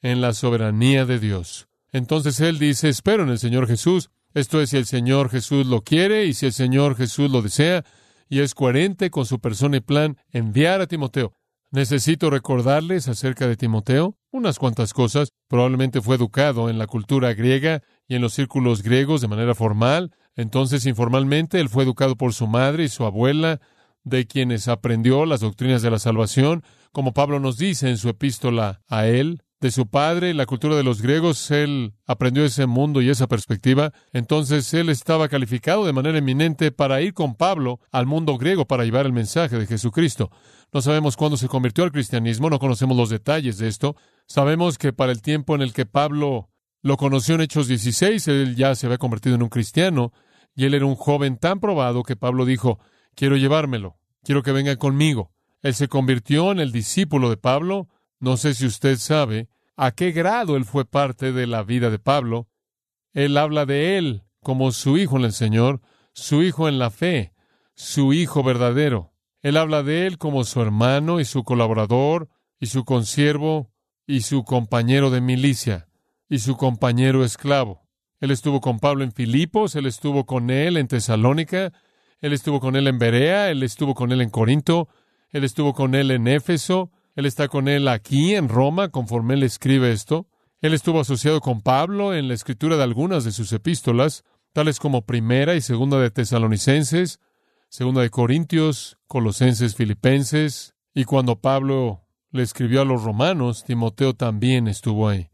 en 0.02 0.22
la 0.22 0.34
soberanía 0.34 1.06
de 1.06 1.18
Dios. 1.20 1.68
Entonces 1.92 2.40
él 2.40 2.60
dice, 2.60 2.90
espero 2.90 3.24
en 3.24 3.30
el 3.30 3.40
Señor 3.40 3.68
Jesús. 3.68 4.12
Esto 4.34 4.62
es 4.62 4.72
si 4.72 4.78
el 4.78 4.86
Señor 4.86 5.30
Jesús 5.30 5.66
lo 5.66 5.82
quiere 5.82 6.26
y 6.26 6.34
si 6.34 6.46
el 6.46 6.54
Señor 6.54 6.96
Jesús 6.96 7.32
lo 7.32 7.42
desea 7.42 7.84
y 8.30 8.40
es 8.40 8.56
coherente 8.56 9.10
con 9.10 9.26
su 9.26 9.40
persona 9.40 9.78
y 9.78 9.82
plan 9.82 10.18
enviar 10.32 10.82
a 10.82 10.88
Timoteo. 10.88 11.34
Necesito 11.74 12.30
recordarles 12.30 13.08
acerca 13.08 13.48
de 13.48 13.58
Timoteo 13.58 14.16
unas 14.30 14.60
cuantas 14.60 14.94
cosas. 14.94 15.30
Probablemente 15.48 16.02
fue 16.02 16.18
educado 16.18 16.70
en 16.70 16.78
la 16.78 16.86
cultura 16.86 17.34
griega 17.34 17.82
y 18.08 18.14
en 18.14 18.22
los 18.22 18.36
círculos 18.36 18.84
griegos 18.84 19.22
de 19.22 19.28
manera 19.28 19.56
formal. 19.56 20.12
Entonces, 20.36 20.86
informalmente, 20.86 21.60
él 21.60 21.70
fue 21.70 21.84
educado 21.84 22.16
por 22.16 22.36
su 22.36 22.46
madre 22.46 22.84
y 22.84 22.90
su 22.90 23.06
abuela, 23.06 23.60
de 24.04 24.28
quienes 24.28 24.68
aprendió 24.68 25.26
las 25.26 25.40
doctrinas 25.40 25.82
de 25.82 25.90
la 25.90 25.98
salvación, 25.98 26.64
como 26.92 27.12
Pablo 27.12 27.40
nos 27.40 27.58
dice 27.58 27.90
en 27.90 27.98
su 27.98 28.08
epístola 28.08 28.84
a 28.88 29.08
él, 29.08 29.42
de 29.64 29.72
su 29.72 29.88
padre, 29.88 30.34
la 30.34 30.46
cultura 30.46 30.76
de 30.76 30.84
los 30.84 31.02
griegos, 31.02 31.50
él 31.50 31.94
aprendió 32.06 32.44
ese 32.44 32.66
mundo 32.66 33.02
y 33.02 33.10
esa 33.10 33.28
perspectiva. 33.28 33.94
Entonces 34.12 34.74
él 34.74 34.90
estaba 34.90 35.30
calificado 35.30 35.86
de 35.86 35.94
manera 35.94 36.18
eminente 36.18 36.74
para 36.74 37.00
ir 37.00 37.14
con 37.14 37.36
Pablo 37.36 37.80
al 37.90 38.06
mundo 38.06 38.38
griego 38.38 38.68
para 38.68 38.84
llevar 38.84 39.06
el 39.06 39.14
mensaje 39.14 39.58
de 39.58 39.66
Jesucristo. 39.66 40.32
No 40.74 40.82
sabemos 40.82 41.16
cuándo 41.16 41.38
se 41.38 41.48
convirtió 41.48 41.86
al 41.86 41.94
cristianismo, 41.94 42.50
no 42.50 42.60
conocemos 42.60 42.98
los 42.98 43.10
detalles 43.10 43.58
de 43.58 43.70
esto. 43.70 43.96
Sabemos 44.28 44.78
que 44.78 44.92
para 44.92 45.14
el 45.14 45.22
tiempo 45.22 45.56
en 45.56 45.62
el 45.62 45.72
que 45.72 45.86
Pablo 45.86 46.50
lo 46.82 46.98
conoció 46.98 47.36
en 47.36 47.42
Hechos 47.42 47.70
16, 47.70 48.28
él 48.28 48.58
ya 48.58 48.76
se 48.76 48.88
había 48.88 48.98
convertido 48.98 49.36
en 49.36 49.44
un 49.44 49.50
cristiano 49.50 50.12
y 50.58 50.66
él 50.66 50.74
era 50.74 50.86
un 50.86 50.96
joven 50.96 51.38
tan 51.38 51.62
probado 51.62 52.04
que 52.04 52.18
Pablo 52.18 52.44
dijo, 52.44 52.80
quiero 53.16 53.38
llevármelo, 53.38 53.98
quiero 54.24 54.44
que 54.44 54.52
venga 54.52 54.76
conmigo. 54.76 55.32
Él 55.62 55.74
se 55.74 55.88
convirtió 55.88 56.52
en 56.52 56.60
el 56.60 56.74
discípulo 56.74 57.30
de 57.30 57.38
Pablo. 57.38 57.88
No 58.20 58.36
sé 58.36 58.54
si 58.54 58.66
usted 58.66 58.98
sabe, 58.98 59.48
a 59.76 59.92
qué 59.92 60.12
grado 60.12 60.56
él 60.56 60.66
fue 60.66 60.86
parte 60.86 61.32
de 61.32 61.48
la 61.48 61.64
vida 61.64 61.90
de 61.90 62.00
Pablo. 62.00 62.48
Él 63.14 63.38
habla 63.38 63.66
de 63.66 63.98
él 63.98 64.24
como 64.42 64.72
su 64.72 64.98
hijo 64.98 65.18
en 65.18 65.26
el 65.26 65.34
Señor, 65.34 65.82
su 66.14 66.44
hijo 66.44 66.68
en 66.68 66.80
la 66.80 66.90
fe, 66.90 67.34
su 67.76 68.14
hijo 68.14 68.44
verdadero. 68.44 69.14
Él 69.42 69.58
habla 69.58 69.84
de 69.84 70.08
él 70.08 70.18
como 70.18 70.44
su 70.44 70.62
hermano 70.62 71.20
y 71.20 71.26
su 71.26 71.44
colaborador 71.44 72.30
y 72.60 72.68
su 72.68 72.86
consiervo 72.86 73.72
y 74.08 74.22
su 74.22 74.44
compañero 74.44 75.10
de 75.10 75.22
milicia 75.22 75.88
y 76.30 76.40
su 76.40 76.56
compañero 76.56 77.24
esclavo. 77.24 77.82
Él 78.20 78.32
estuvo 78.32 78.62
con 78.62 78.80
Pablo 78.80 79.04
en 79.04 79.12
Filipos, 79.12 79.76
él 79.76 79.86
estuvo 79.86 80.26
con 80.26 80.50
él 80.50 80.78
en 80.78 80.88
Tesalónica, 80.88 81.74
él 82.22 82.32
estuvo 82.32 82.62
con 82.62 82.78
él 82.78 82.88
en 82.88 82.98
Berea, 83.00 83.52
él 83.52 83.64
estuvo 83.64 83.94
con 83.94 84.14
él 84.14 84.22
en 84.22 84.30
Corinto, 84.30 84.88
él 85.30 85.44
estuvo 85.44 85.74
con 85.74 85.94
él 85.94 86.10
en 86.10 86.28
Éfeso, 86.30 86.90
él 87.16 87.26
está 87.26 87.48
con 87.48 87.68
él 87.68 87.88
aquí 87.88 88.36
en 88.36 88.50
Roma, 88.50 88.90
conforme 88.90 89.36
él 89.36 89.44
escribe 89.44 89.92
esto. 89.92 90.28
Él 90.62 90.74
estuvo 90.74 91.00
asociado 91.00 91.42
con 91.42 91.62
Pablo 91.62 92.14
en 92.14 92.28
la 92.28 92.34
escritura 92.34 92.78
de 92.78 92.84
algunas 92.84 93.24
de 93.24 93.32
sus 93.32 93.52
epístolas, 93.54 94.24
tales 94.54 94.80
como 94.80 95.06
Primera 95.06 95.56
y 95.56 95.62
Segunda 95.62 96.00
de 96.00 96.10
Tesalonicenses, 96.10 97.20
Segunda 97.70 98.02
de 98.02 98.10
Corintios, 98.10 98.98
Colosenses, 99.08 99.76
Filipenses, 99.76 100.74
y 100.94 101.06
cuando 101.06 101.40
Pablo 101.40 102.04
le 102.32 102.44
escribió 102.44 102.82
a 102.82 102.86
los 102.86 103.04
romanos, 103.04 103.64
Timoteo 103.64 104.14
también 104.14 104.68
estuvo 104.68 105.10
ahí. 105.10 105.30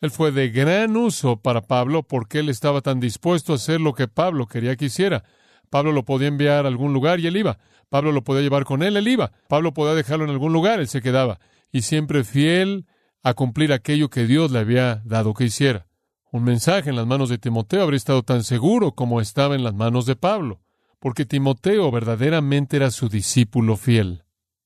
Él 0.00 0.10
fue 0.10 0.32
de 0.32 0.50
gran 0.50 0.96
uso 0.96 1.36
para 1.36 1.62
Pablo 1.62 2.02
porque 2.02 2.40
él 2.40 2.48
estaba 2.48 2.80
tan 2.80 2.98
dispuesto 2.98 3.52
a 3.52 3.56
hacer 3.56 3.80
lo 3.80 3.94
que 3.94 4.08
Pablo 4.08 4.46
quería 4.46 4.76
que 4.76 4.86
hiciera. 4.86 5.22
Pablo 5.70 5.92
lo 5.92 6.04
podía 6.04 6.28
enviar 6.28 6.64
a 6.64 6.68
algún 6.68 6.92
lugar 6.92 7.20
y 7.20 7.28
él 7.28 7.36
iba. 7.36 7.58
Pablo 7.92 8.10
lo 8.10 8.24
podía 8.24 8.40
llevar 8.40 8.64
con 8.64 8.82
él, 8.82 8.96
él 8.96 9.06
iba. 9.06 9.32
Pablo 9.48 9.74
podía 9.74 9.92
dejarlo 9.92 10.24
en 10.24 10.30
algún 10.30 10.54
lugar, 10.54 10.80
él 10.80 10.88
se 10.88 11.02
quedaba. 11.02 11.40
Y 11.70 11.82
siempre 11.82 12.24
fiel 12.24 12.86
a 13.22 13.34
cumplir 13.34 13.70
aquello 13.70 14.08
que 14.08 14.26
Dios 14.26 14.50
le 14.50 14.60
había 14.60 15.02
dado 15.04 15.34
que 15.34 15.44
hiciera. 15.44 15.86
Un 16.30 16.42
mensaje 16.42 16.88
en 16.88 16.96
las 16.96 17.06
manos 17.06 17.28
de 17.28 17.36
Timoteo 17.36 17.82
habría 17.82 17.98
estado 17.98 18.22
tan 18.22 18.44
seguro 18.44 18.92
como 18.92 19.20
estaba 19.20 19.56
en 19.56 19.62
las 19.62 19.74
manos 19.74 20.06
de 20.06 20.16
Pablo, 20.16 20.62
porque 21.00 21.26
Timoteo 21.26 21.90
verdaderamente 21.90 22.78
era 22.78 22.90
su 22.90 23.10
discípulo 23.10 23.76
fiel. 23.76 24.24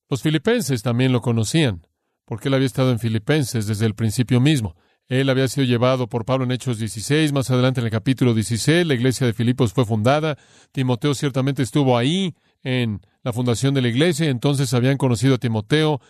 Los 0.09 0.23
filipenses 0.23 0.85
también 0.85 1.11
lo 1.11 1.21
conocían, 1.21 1.85
porque 2.26 2.47
él 2.47 2.54
había 2.54 2.66
estado 2.66 2.92
en 2.92 3.00
Filipenses 3.00 3.66
desde 3.66 3.87
el 3.87 3.97
principio 3.97 4.40
mismo. 4.40 4.76
Él 5.09 5.28
había 5.30 5.49
sido 5.49 5.66
llevado 5.66 6.09
por 6.09 6.25
Pablo 6.25 6.45
en 6.45 6.52
Hechos 6.52 6.78
16, 6.78 7.33
más 7.33 7.50
adelante 7.50 7.80
en 7.80 7.87
el 7.87 7.92
capítulo 7.92 8.35
16, 8.35 8.87
la 8.87 8.95
iglesia 8.95 9.26
de 9.26 9.33
Filipos 9.33 9.73
fue 9.73 9.85
fundada, 9.85 10.38
Timoteo 10.71 11.12
ciertamente 11.12 11.64
estuvo 11.64 11.99
ahí 11.99 12.37
en 12.66 13.00
la 13.23 13.32
fundación 13.32 13.75
de 13.75 13.82
la 13.82 13.87
iglesia, 13.87 14.28
entonces 14.28 14.75
habían 14.75 14.99
conocido 14.99 15.37
a 15.37 15.38
Timoteo 15.38 16.00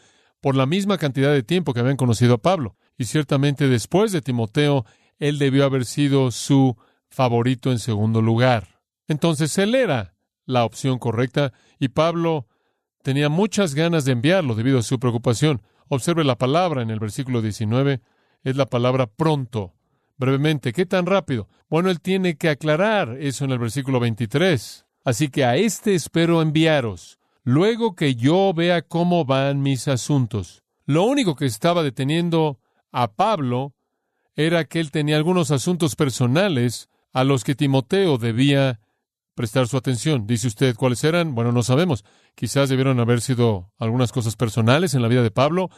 por 0.40 0.56
la 0.56 0.64
misma 0.64 0.96
cantidad 0.96 1.30
de 1.30 1.42
tiempo 1.42 1.74
que 1.74 1.80
habían 1.80 1.98
conocido 1.98 2.32
a 2.32 2.38
Pablo. 2.38 2.76
Y 2.96 3.04
ciertamente 3.04 3.68
después 3.68 4.10
de 4.10 4.22
Timoteo, 4.22 4.86
él 5.18 5.38
debió 5.38 5.66
haber 5.66 5.84
sido 5.84 6.30
su 6.30 6.74
favorito 7.10 7.70
en 7.72 7.78
segundo 7.78 8.22
lugar. 8.22 8.80
Entonces 9.06 9.58
él 9.58 9.74
era 9.74 10.14
la 10.46 10.64
opción 10.64 10.98
correcta 10.98 11.52
y 11.78 11.88
Pablo 11.88 12.46
tenía 13.02 13.28
muchas 13.28 13.74
ganas 13.74 14.06
de 14.06 14.12
enviarlo 14.12 14.54
debido 14.54 14.78
a 14.78 14.82
su 14.82 14.98
preocupación. 14.98 15.60
Observe 15.88 16.24
la 16.24 16.38
palabra 16.38 16.80
en 16.80 16.88
el 16.88 17.00
versículo 17.00 17.42
19, 17.42 18.00
es 18.44 18.56
la 18.56 18.64
palabra 18.64 19.06
pronto. 19.06 19.74
Brevemente, 20.16 20.72
¿qué 20.72 20.86
tan 20.86 21.04
rápido? 21.04 21.48
Bueno, 21.68 21.90
él 21.90 22.00
tiene 22.00 22.38
que 22.38 22.48
aclarar 22.48 23.18
eso 23.20 23.44
en 23.44 23.50
el 23.50 23.58
versículo 23.58 24.00
23. 24.00 24.85
Así 25.06 25.28
que 25.28 25.44
a 25.44 25.54
este 25.54 25.94
espero 25.94 26.42
enviaros, 26.42 27.20
luego 27.44 27.94
que 27.94 28.16
yo 28.16 28.52
vea 28.52 28.82
cómo 28.82 29.24
van 29.24 29.62
mis 29.62 29.86
asuntos. 29.86 30.64
Lo 30.84 31.04
único 31.04 31.36
que 31.36 31.46
estaba 31.46 31.84
deteniendo 31.84 32.58
a 32.90 33.12
Pablo 33.12 33.72
era 34.34 34.64
que 34.64 34.80
él 34.80 34.90
tenía 34.90 35.16
algunos 35.16 35.52
asuntos 35.52 35.94
personales 35.94 36.88
a 37.12 37.22
los 37.22 37.44
que 37.44 37.54
Timoteo 37.54 38.18
debía 38.18 38.80
prestar 39.36 39.68
su 39.68 39.76
atención. 39.76 40.26
Dice 40.26 40.48
usted 40.48 40.74
cuáles 40.74 41.04
eran. 41.04 41.36
Bueno, 41.36 41.52
no 41.52 41.62
sabemos. 41.62 42.04
Quizás 42.34 42.68
debieron 42.68 42.98
haber 42.98 43.20
sido 43.20 43.70
algunas 43.78 44.10
cosas 44.10 44.34
personales 44.34 44.94
en 44.94 45.02
la 45.02 45.08
vida 45.08 45.22
de 45.22 45.30
Pablo. 45.30 45.70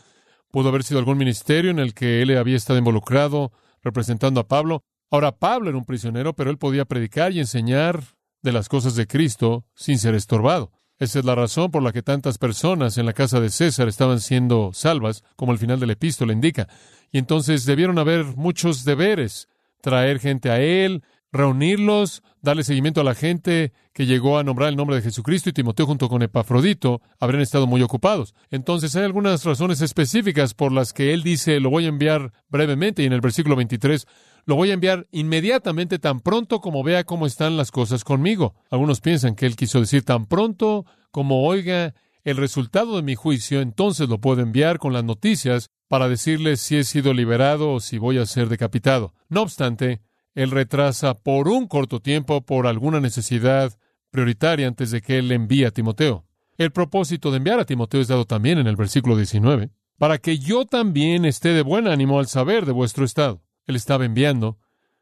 Pudo 0.51 0.71
haber 0.71 0.85
sido 0.85 1.01
algún 1.01 1.19
ministerio 1.19 1.71
en 1.71 1.81
el 1.81 1.93
que 1.93 2.23
él 2.23 2.35
había 2.35 2.57
estado 2.57 2.79
involucrado 2.79 3.53
representando 3.83 4.41
a 4.41 4.49
Pablo. 4.49 4.85
Ahora, 5.11 5.33
Pablo 5.33 5.69
era 5.69 5.77
un 5.77 5.85
prisionero, 5.85 6.35
pero 6.35 6.51
él 6.51 6.57
podía 6.57 6.87
predicar 6.87 7.33
y 7.33 7.41
enseñar 7.41 8.18
de 8.43 8.53
las 8.53 8.69
cosas 8.69 8.95
de 8.95 9.07
Cristo 9.07 9.65
sin 9.75 9.99
ser 9.99 10.15
estorbado. 10.15 10.73
Esa 10.99 11.21
es 11.21 11.25
la 11.25 11.37
razón 11.37 11.71
por 11.71 11.83
la 11.83 11.93
que 11.93 12.03
tantas 12.03 12.39
personas 12.39 12.99
en 12.99 13.07
la 13.07 13.13
casa 13.13 13.41
de 13.41 13.51
César 13.51 13.87
estaban 13.87 14.21
siendo 14.21 14.73
salvas, 14.73 15.23
como 15.37 15.53
el 15.53 15.59
final 15.59 15.79
del 15.79 15.91
epístola 15.91 16.33
indica. 16.33 16.69
Y 17.13 17.19
entonces 17.19 17.65
debieron 17.65 17.99
haber 17.99 18.25
muchos 18.25 18.85
deberes, 18.85 19.49
traer 19.81 20.19
gente 20.19 20.51
a 20.51 20.61
él, 20.61 21.03
reunirlos, 21.31 22.23
darle 22.41 22.65
seguimiento 22.65 23.01
a 23.01 23.05
la 23.05 23.15
gente 23.15 23.73
que 23.93 24.07
llegó 24.07 24.39
a 24.39 24.45
nombrar 24.45 24.71
el 24.71 24.77
nombre 24.77 24.97
de 24.97 25.03
Jesucristo 25.03 25.51
y 25.51 25.53
Timoteo 25.53 25.87
junto 25.87 26.09
con 26.09 26.23
Epafrodito 26.23 27.01
habrían 27.21 27.43
estado 27.43 27.67
muy 27.67 27.83
ocupados. 27.83 28.35
Entonces 28.51 28.97
hay 28.97 29.05
algunas 29.05 29.45
razones 29.45 29.81
específicas 29.81 30.55
por 30.55 30.73
las 30.73 30.93
que 30.93 31.13
él 31.13 31.23
dice 31.23 31.61
lo 31.61 31.71
voy 31.71 31.85
a 31.85 31.89
enviar 31.89 32.33
brevemente 32.49 33.03
y 33.03 33.07
en 33.07 33.13
el 33.13 33.21
versículo 33.21 33.57
23 33.57 34.07
lo 34.49 34.57
voy 34.57 34.71
a 34.71 34.75
enviar 34.75 35.07
inmediatamente 35.13 35.99
tan 35.99 36.21
pronto 36.21 36.63
como 36.63 36.83
vea 36.83 37.05
cómo 37.05 37.27
están 37.27 37.59
las 37.59 37.71
cosas 37.71 38.03
conmigo. 38.03 38.55
Algunos 38.71 39.03
piensan 39.03 39.35
que 39.35 39.45
él 39.45 39.57
quiso 39.57 39.79
decir 39.79 40.05
tan 40.05 40.25
pronto 40.25 40.87
como 41.11 41.43
oiga 41.47 41.95
el 42.25 42.39
resultado 42.39 42.97
de 42.97 43.03
mi 43.03 43.15
juicio, 43.15 43.61
entonces 43.61 44.09
lo 44.09 44.23
puedo 44.23 44.41
enviar 44.41 44.79
con 44.79 44.95
las 44.95 45.05
noticias 45.05 45.69
para 45.87 46.09
decirles 46.09 46.63
si 46.63 46.79
he 46.79 46.85
sido 46.85 47.13
liberado 47.13 47.75
o 47.75 47.81
si 47.81 47.99
voy 47.99 48.17
a 48.17 48.25
ser 48.25 48.49
decapitado. 48.49 49.13
No 49.29 49.43
obstante, 49.43 50.01
él 50.35 50.51
retrasa 50.51 51.13
por 51.13 51.47
un 51.47 51.67
corto 51.67 52.01
tiempo 52.01 52.41
por 52.41 52.67
alguna 52.67 53.01
necesidad 53.01 53.79
prioritaria 54.11 54.67
antes 54.67 54.91
de 54.91 55.03
que 55.03 55.19
él 55.19 55.31
envíe 55.31 55.67
a 55.67 55.73
Timoteo. 55.73 56.25
El 56.57 56.73
propósito 56.73 57.31
de 57.31 57.37
enviar 57.37 57.61
a 57.61 57.67
Timoteo 57.67 58.01
es 58.01 58.09
dado 58.09 58.25
también 58.25 58.57
en 58.57 58.67
el 58.67 58.77
versículo 58.77 59.15
19, 59.15 59.69
para 59.99 60.17
que 60.17 60.39
yo 60.39 60.65
también 60.65 61.27
esté 61.27 61.51
de 61.51 61.61
buen 61.61 61.87
ánimo 61.87 62.19
al 62.19 62.29
saber 62.29 62.65
de 62.65 62.73
vuestro 62.73 63.05
estado. 63.05 63.43
Él 63.69 63.77
estaba 63.77 64.07
enviando, 64.07 64.59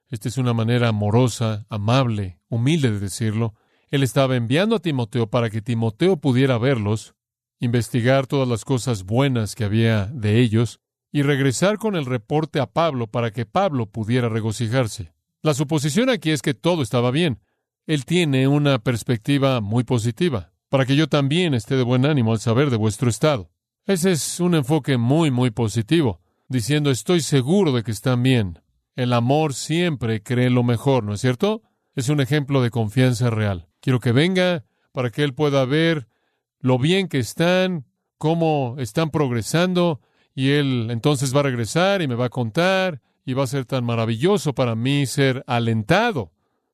esta 0.09 0.29
es 0.29 0.39
una 0.39 0.53
manera 0.53 0.89
amorosa, 0.89 1.67
amable, 1.69 2.41
humilde 2.49 2.91
de 2.91 2.99
decirlo, 2.99 3.55
él 3.91 4.03
estaba 4.03 4.35
enviando 4.35 4.75
a 4.75 4.81
Timoteo 4.81 5.31
para 5.31 5.51
que 5.51 5.63
Timoteo 5.63 6.17
pudiera 6.17 6.59
verlos, 6.59 7.15
investigar 7.61 8.27
todas 8.27 8.49
las 8.49 8.65
cosas 8.65 9.05
buenas 9.05 9.55
que 9.55 9.63
había 9.63 10.07
de 10.07 10.41
ellos, 10.41 10.81
y 11.13 11.23
regresar 11.23 11.79
con 11.79 11.95
el 11.95 12.07
reporte 12.07 12.59
a 12.59 12.67
Pablo 12.67 13.07
para 13.07 13.31
que 13.31 13.47
Pablo 13.47 13.87
pudiera 13.87 14.29
regocijarse. 14.29 15.13
La 15.43 15.55
suposición 15.55 16.11
aquí 16.11 16.33
es 16.33 16.43
que 16.43 16.53
todo 16.53 16.83
estaba 16.83 17.13
bien. 17.13 17.39
Él 17.87 18.05
tiene 18.05 18.49
una 18.49 18.81
perspectiva 18.81 19.61
muy 19.61 19.85
positiva, 19.85 20.53
para 20.71 20.87
que 20.87 20.97
yo 20.97 21.07
también 21.09 21.55
esté 21.55 21.77
de 21.77 21.85
buen 21.85 22.05
ánimo 22.05 22.33
al 22.33 22.41
saber 22.41 22.71
de 22.71 22.77
vuestro 22.77 23.09
estado. 23.09 23.49
Ese 23.85 24.11
es 24.11 24.41
un 24.41 24.57
enfoque 24.57 24.97
muy, 24.97 25.31
muy 25.31 25.53
positivo, 25.53 26.21
diciendo 26.49 26.91
estoy 26.91 27.21
seguro 27.21 27.73
de 27.73 27.83
que 27.83 27.91
están 27.91 28.23
bien. 28.23 28.61
El 28.95 29.13
amor 29.13 29.55
siempre 29.55 30.23
cree 30.23 30.51
lo 30.51 30.63
mejor, 30.63 31.05
¿no 31.05 31.15
es 31.15 31.21
cierto? 31.21 31.63
Es 31.95 32.09
un 32.09 32.21
ejemplo 32.21 32.63
de 32.63 32.71
confianza 32.71 33.31
real. 33.31 33.69
Quiero 33.81 34.01
que 34.01 34.13
venga 34.13 34.65
para 34.93 35.11
que 35.11 35.23
él 35.23 35.35
pueda 35.35 35.65
ver 35.65 36.09
lo 36.61 36.79
bien 36.79 37.09
que 37.09 37.19
están, 37.19 37.85
cómo 38.19 38.77
están 38.79 39.11
progresando, 39.11 40.01
y 40.35 40.51
él 40.51 40.89
entonces 40.91 41.35
va 41.35 41.41
a 41.41 41.45
regresar 41.45 42.03
y 42.03 42.09
me 42.09 42.15
va 42.15 42.27
a 42.27 42.31
contar, 42.31 43.01
y 43.25 43.35
va 43.35 43.45
a 43.45 43.49
ser 43.49 43.65
tan 43.65 43.85
maravilloso 43.85 44.55
para 44.55 44.75
mí 44.75 45.05
ser 45.07 45.43
alentado, 45.47 46.33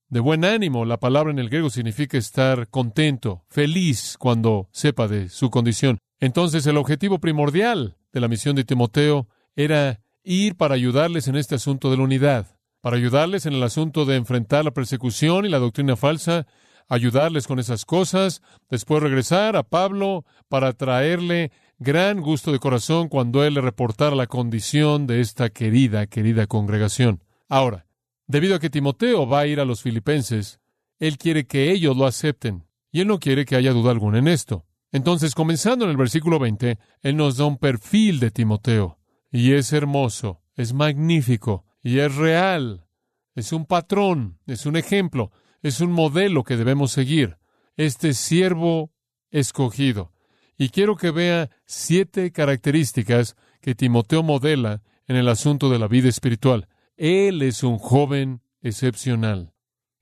de 0.09 0.21
buen 0.21 0.45
ánimo. 0.45 0.85
La 0.85 1.01
palabra 1.01 1.33
en 1.33 1.39
el 1.39 1.49
griego 1.49 1.71
significa 1.71 2.19
estar 2.19 2.69
contento, 2.69 3.45
feliz 3.49 4.17
cuando 4.19 4.69
sepa 4.71 5.09
de 5.09 5.29
su 5.29 5.51
condición. 5.51 5.99
Entonces 6.21 6.67
el 6.67 6.77
objetivo 6.77 7.19
primordial 7.19 7.97
de 8.13 8.21
la 8.21 8.29
misión 8.29 8.55
de 8.55 8.65
Timoteo 8.65 9.29
era 9.57 10.01
ir 10.25 10.57
para 10.57 10.75
ayudarles 10.75 11.29
en 11.29 11.37
este 11.37 11.57
asunto 11.57 11.91
de 11.91 11.97
la 11.97 12.05
unidad, 12.05 12.59
para 12.81 12.97
ayudarles 12.97 13.47
en 13.47 13.55
el 13.55 13.62
asunto 13.62 14.05
de 14.05 14.17
enfrentar 14.17 14.65
la 14.65 14.73
persecución 14.73 15.45
y 15.45 15.49
la 15.49 15.59
doctrina 15.59 15.97
falsa, 15.97 16.47
ayudarles 16.88 17.47
con 17.47 17.59
esas 17.59 17.85
cosas, 17.85 18.43
después 18.71 19.03
regresar 19.03 19.57
a 19.57 19.62
Pablo 19.62 20.25
para 20.49 20.73
traerle 20.73 21.53
gran 21.79 22.21
gusto 22.21 22.53
de 22.53 22.59
corazón 22.59 23.09
cuando 23.09 23.45
él 23.45 23.55
le 23.55 23.61
reportara 23.61 24.15
la 24.15 24.27
condición 24.27 25.07
de 25.07 25.21
esta 25.21 25.51
querida, 25.51 26.07
querida 26.07 26.47
congregación. 26.47 27.23
Ahora, 27.49 27.87
debido 28.27 28.57
a 28.57 28.59
que 28.59 28.71
Timoteo 28.71 29.27
va 29.27 29.41
a 29.41 29.47
ir 29.47 29.61
a 29.61 29.65
los 29.65 29.83
filipenses, 29.83 30.61
él 30.99 31.19
quiere 31.19 31.47
que 31.47 31.73
ellos 31.73 31.97
lo 31.97 32.07
acepten, 32.07 32.67
y 32.93 33.01
él 33.01 33.09
no 33.09 33.19
quiere 33.19 33.45
que 33.45 33.57
haya 33.57 33.73
duda 33.73 33.91
alguna 33.91 34.19
en 34.19 34.29
esto. 34.29 34.65
Entonces, 34.93 35.35
comenzando 35.35 35.85
en 35.85 35.91
el 35.91 35.97
versículo 35.97 36.38
20, 36.38 36.79
él 37.01 37.17
nos 37.17 37.38
da 37.38 37.47
un 37.47 37.57
perfil 37.57 38.21
de 38.21 38.31
Timoteo, 38.31 38.99
y 39.33 39.55
es 39.55 39.73
hermoso, 39.73 40.42
es 40.55 40.75
magnífico, 40.75 41.64
y 41.83 41.99
es 41.99 42.14
real, 42.14 42.87
es 43.35 43.53
un 43.53 43.64
patrón, 43.64 44.38
es 44.47 44.66
un 44.66 44.77
ejemplo, 44.77 45.33
es 45.62 45.81
un 45.81 45.90
modelo 45.90 46.45
que 46.45 46.57
debemos 46.57 46.92
seguir. 46.92 47.38
Este 47.77 48.12
siervo 48.12 48.92
escogido, 49.31 50.12
y 50.59 50.68
quiero 50.68 50.97
que 50.97 51.11
vea 51.11 51.51
siete 51.64 52.31
características 52.31 53.35
que 53.62 53.75
Timoteo 53.75 54.23
modela 54.23 54.83
en 55.07 55.16
el 55.16 55.29
asunto 55.29 55.71
de 55.71 55.79
la 55.79 55.88
vida 55.88 56.09
espiritual. 56.09 56.68
Él 56.97 57.40
es 57.42 57.62
un 57.62 57.79
joven 57.79 58.42
excepcional. 58.61 59.55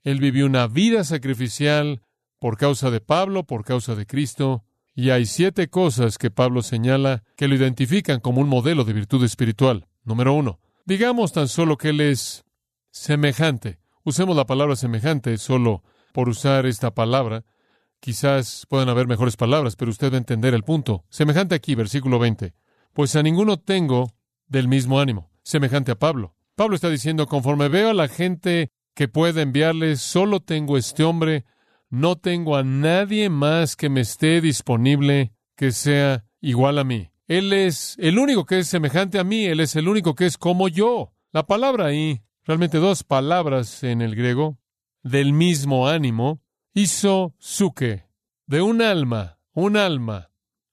Él 0.02 0.18
vivió 0.18 0.46
una 0.46 0.66
vida 0.66 1.04
sacrificial 1.04 2.02
por 2.40 2.56
causa 2.56 2.90
de 2.90 3.00
Pablo, 3.00 3.44
por 3.44 3.64
causa 3.64 3.94
de 3.94 4.06
Cristo, 4.06 4.64
y 4.94 5.10
hay 5.10 5.26
siete 5.26 5.68
cosas 5.68 6.18
que 6.18 6.30
Pablo 6.30 6.62
señala 6.62 7.22
que 7.36 7.48
lo 7.48 7.54
identifican 7.54 8.20
como 8.20 8.40
un 8.40 8.48
modelo 8.48 8.84
de 8.84 8.92
virtud 8.92 9.24
espiritual. 9.24 9.86
Número 10.04 10.32
uno, 10.32 10.60
digamos 10.84 11.32
tan 11.32 11.48
solo 11.48 11.76
que 11.76 11.90
él 11.90 12.00
es 12.00 12.44
semejante. 12.90 13.78
Usemos 14.04 14.36
la 14.36 14.46
palabra 14.46 14.76
semejante 14.76 15.36
solo 15.38 15.82
por 16.12 16.28
usar 16.28 16.66
esta 16.66 16.92
palabra, 16.92 17.44
Quizás 18.00 18.64
puedan 18.70 18.88
haber 18.88 19.06
mejores 19.06 19.36
palabras, 19.36 19.76
pero 19.76 19.90
usted 19.90 20.10
va 20.10 20.14
a 20.14 20.18
entender 20.18 20.54
el 20.54 20.64
punto. 20.64 21.04
Semejante 21.10 21.54
aquí, 21.54 21.74
versículo 21.74 22.18
20. 22.18 22.54
Pues 22.94 23.14
a 23.14 23.22
ninguno 23.22 23.58
tengo 23.58 24.14
del 24.48 24.68
mismo 24.68 25.00
ánimo, 25.00 25.30
semejante 25.42 25.92
a 25.92 25.98
Pablo. 25.98 26.34
Pablo 26.56 26.74
está 26.74 26.88
diciendo, 26.88 27.26
conforme 27.26 27.68
veo 27.68 27.90
a 27.90 27.94
la 27.94 28.08
gente 28.08 28.72
que 28.94 29.06
puede 29.06 29.42
enviarles, 29.42 30.00
solo 30.00 30.40
tengo 30.40 30.78
este 30.78 31.04
hombre, 31.04 31.44
no 31.90 32.16
tengo 32.16 32.56
a 32.56 32.62
nadie 32.62 33.28
más 33.28 33.76
que 33.76 33.88
me 33.88 34.00
esté 34.00 34.40
disponible 34.40 35.32
que 35.56 35.72
sea 35.72 36.24
igual 36.40 36.78
a 36.78 36.84
mí. 36.84 37.10
Él 37.26 37.52
es 37.52 37.96
el 37.98 38.18
único 38.18 38.46
que 38.46 38.60
es 38.60 38.68
semejante 38.68 39.18
a 39.18 39.24
mí, 39.24 39.44
Él 39.44 39.60
es 39.60 39.76
el 39.76 39.88
único 39.88 40.14
que 40.14 40.26
es 40.26 40.38
como 40.38 40.68
yo. 40.68 41.12
La 41.32 41.46
palabra 41.46 41.86
ahí, 41.86 42.22
realmente 42.44 42.78
dos 42.78 43.04
palabras 43.04 43.82
en 43.84 44.02
el 44.02 44.16
griego, 44.16 44.58
del 45.02 45.32
mismo 45.32 45.88
ánimo, 45.88 46.40
hizo 46.74 47.34
suke, 47.38 48.06
de 48.46 48.62
un 48.62 48.82
alma, 48.82 49.38
un 49.52 49.76
alma, 49.76 50.30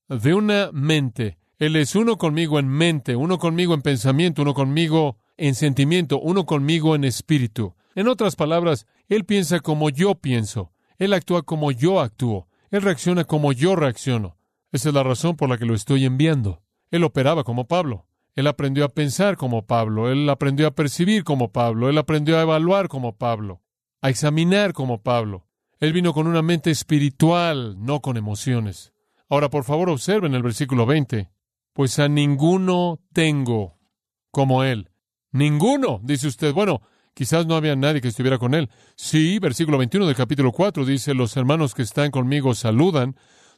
de 0.08 0.34
una 0.34 0.72
mente. 0.72 1.38
Él 1.60 1.76
es 1.76 1.96
uno 1.96 2.18
conmigo 2.18 2.60
en 2.60 2.68
mente, 2.68 3.16
uno 3.16 3.40
conmigo 3.40 3.74
en 3.74 3.82
pensamiento, 3.82 4.44
uno 4.44 4.54
conmigo 4.54 5.18
en 5.38 5.56
sentimiento, 5.56 6.20
uno 6.20 6.46
conmigo 6.46 6.96
en 6.96 7.04
espíritu. 7.04 7.76
En 7.96 8.08
otras 8.08 8.36
palabras, 8.36 8.86
Él 9.10 9.26
piensa 9.26 9.60
como 9.60 9.90
yo 9.90 10.16
pienso, 10.16 10.72
Él 10.98 11.14
actúa 11.14 11.44
como 11.44 11.72
yo 11.72 12.00
actúo, 12.00 12.48
Él 12.70 12.82
reacciona 12.82 13.24
como 13.24 13.52
yo 13.52 13.76
reacciono. 13.76 14.38
Esa 14.72 14.90
es 14.90 14.96
la 14.96 15.04
razón 15.04 15.38
por 15.38 15.50
la 15.50 15.58
que 15.58 15.66
lo 15.66 15.74
estoy 15.74 16.06
enviando. 16.06 16.62
Él 16.92 17.04
operaba 17.04 17.44
como 17.44 17.68
Pablo. 17.68 18.08
Él 18.38 18.46
aprendió 18.46 18.86
a 18.86 18.90
pensar 18.90 19.36
como 19.36 19.66
Pablo, 19.66 20.12
él 20.12 20.30
aprendió 20.30 20.68
a 20.68 20.72
percibir 20.76 21.24
como 21.24 21.52
Pablo, 21.52 21.90
él 21.90 21.98
aprendió 21.98 22.38
a 22.38 22.44
evaluar 22.44 22.88
como 22.88 23.18
Pablo, 23.18 23.64
a 24.00 24.12
examinar 24.12 24.74
como 24.74 25.02
Pablo. 25.02 25.48
Él 25.80 25.92
vino 25.92 26.14
con 26.14 26.28
una 26.28 26.44
mente 26.44 26.70
espiritual, 26.70 27.84
no 27.84 28.00
con 28.00 28.16
emociones. 28.16 28.94
Ahora, 29.28 29.50
por 29.50 29.64
favor, 29.64 29.90
observen 29.90 30.36
el 30.36 30.44
versículo 30.44 30.86
20. 30.86 31.32
Pues 31.74 31.98
a 31.98 32.08
ninguno 32.08 33.00
tengo 33.12 33.80
como 34.30 34.64
Él. 34.64 34.92
Ninguno, 35.32 36.00
dice 36.04 36.28
usted. 36.28 36.54
Bueno, 36.54 36.82
Quizás 37.18 37.48
no 37.48 37.56
había 37.56 37.76
nadie 37.76 38.00
que 38.00 38.10
estuviera 38.10 38.38
con 38.38 38.54
él. 38.54 38.70
Sí, 38.96 39.40
versículo 39.40 39.80
21 39.80 40.06
del 40.06 40.16
capítulo 40.16 40.52
4 40.52 40.86
dice, 40.86 41.16
los 41.16 41.36
hermanos 41.36 41.74
que 41.74 41.82
están 41.82 42.12
conmigo 42.12 42.54
saludan, 42.54 43.16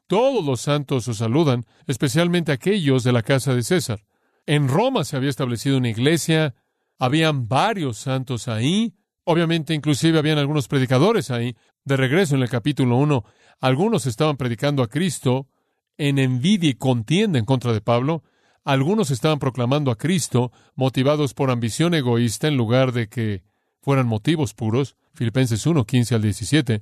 todos 0.08 0.46
los 0.46 0.62
santos 0.62 1.10
os 1.10 1.18
saludan, 1.18 1.66
especialmente 1.86 2.54
aquellos 2.54 3.04
de 3.04 3.12
la 3.12 3.22
casa 3.22 3.54
de 3.54 3.64
César. 3.64 4.06
En 4.46 4.70
Roma 4.70 5.04
se 5.04 5.18
había 5.18 5.30
establecido 5.30 5.78
una 5.78 5.90
iglesia, 5.90 6.56
habían 7.00 7.50
varios 7.50 7.98
santos 7.98 8.48
ahí, 8.48 8.94
obviamente 9.26 9.74
inclusive 9.74 10.20
habían 10.20 10.38
algunos 10.38 10.70
predicadores 10.70 11.30
ahí. 11.30 11.58
De 11.84 11.98
regreso 11.98 12.36
en 12.36 12.44
el 12.44 12.50
capítulo 12.50 12.96
1, 12.96 13.26
algunos 13.60 14.06
estaban 14.06 14.38
predicando 14.38 14.84
a 14.84 14.88
Cristo 14.88 15.50
en 15.98 16.18
envidia 16.18 16.70
y 16.70 16.76
contienda 16.76 17.38
en 17.38 17.44
contra 17.44 17.74
de 17.74 17.82
Pablo, 17.82 18.24
algunos 18.64 19.12
estaban 19.12 19.40
proclamando 19.40 19.92
a 19.92 19.98
Cristo 19.98 20.54
motivados 20.76 21.34
por 21.34 21.52
ambición 21.52 21.94
egoísta 21.94 22.48
en 22.48 22.56
lugar 22.56 22.94
de 22.94 23.10
que 23.10 23.49
fueran 23.82 24.08
motivos 24.08 24.54
puros, 24.54 24.96
Filipenses 25.14 25.66
1, 25.66 25.86
15 25.86 26.16
al 26.16 26.22
17. 26.22 26.82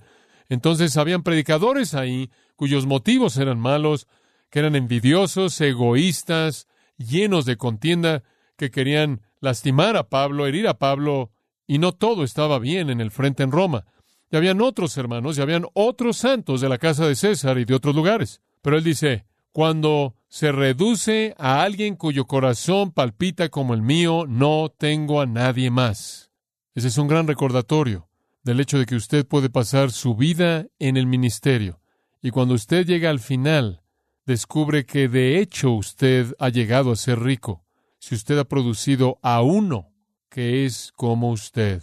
Entonces 0.50 0.98
habían 0.98 1.24
predicadores 1.24 1.94
ahí 1.94 2.30
cuyos 2.56 2.86
motivos 2.86 3.38
eran 3.38 3.60
malos, 3.60 4.08
que 4.50 4.60
eran 4.60 4.76
envidiosos, 4.76 5.60
egoístas, 5.62 6.68
llenos 6.98 7.46
de 7.46 7.58
contienda, 7.58 8.24
que 8.56 8.72
querían 8.72 9.22
lastimar 9.40 9.98
a 9.98 10.10
Pablo, 10.10 10.48
herir 10.48 10.68
a 10.68 10.78
Pablo, 10.78 11.32
y 11.68 11.80
no 11.80 11.92
todo 11.92 12.24
estaba 12.24 12.60
bien 12.60 12.90
en 12.90 13.02
el 13.02 13.12
frente 13.12 13.44
en 13.44 13.52
Roma. 13.52 13.86
Y 14.32 14.38
habían 14.38 14.62
otros 14.62 14.98
hermanos, 14.98 15.38
y 15.38 15.42
habían 15.42 15.66
otros 15.74 16.18
santos 16.18 16.62
de 16.62 16.70
la 16.70 16.78
casa 16.78 17.08
de 17.08 17.16
César 17.16 17.58
y 17.60 17.66
de 17.66 17.76
otros 17.76 17.96
lugares. 17.96 18.42
Pero 18.62 18.78
él 18.78 18.84
dice, 18.84 19.26
cuando 19.52 20.16
se 20.28 20.52
reduce 20.52 21.36
a 21.38 21.62
alguien 21.62 21.96
cuyo 21.96 22.26
corazón 22.26 22.92
palpita 22.92 23.50
como 23.50 23.74
el 23.74 23.82
mío, 23.82 24.26
no 24.28 24.74
tengo 24.76 25.22
a 25.22 25.26
nadie 25.26 25.70
más. 25.70 26.27
Ese 26.78 26.90
es 26.90 27.00
un 27.00 27.08
gran 27.08 27.26
recordatorio 27.26 28.08
del 28.44 28.60
hecho 28.60 28.78
de 28.78 28.86
que 28.86 28.96
usted 28.96 29.26
puede 29.26 29.50
pasar 29.50 29.90
su 29.90 30.14
vida 30.14 30.68
en 30.78 30.96
el 30.96 31.08
ministerio. 31.08 31.82
Y 32.22 32.30
cuando 32.30 32.54
usted 32.54 32.86
llega 32.86 33.10
al 33.10 33.20
final, 33.20 33.82
descubre 34.28 34.86
que 34.86 35.08
de 35.08 35.40
hecho 35.40 35.72
usted 35.72 36.36
ha 36.38 36.50
llegado 36.50 36.92
a 36.92 36.96
ser 36.96 37.20
rico. 37.20 37.66
Si 37.98 38.14
usted 38.14 38.38
ha 38.38 38.44
producido 38.44 39.18
a 39.24 39.42
uno 39.42 39.90
que 40.30 40.68
es 40.68 40.92
como 40.96 41.32
usted, 41.32 41.82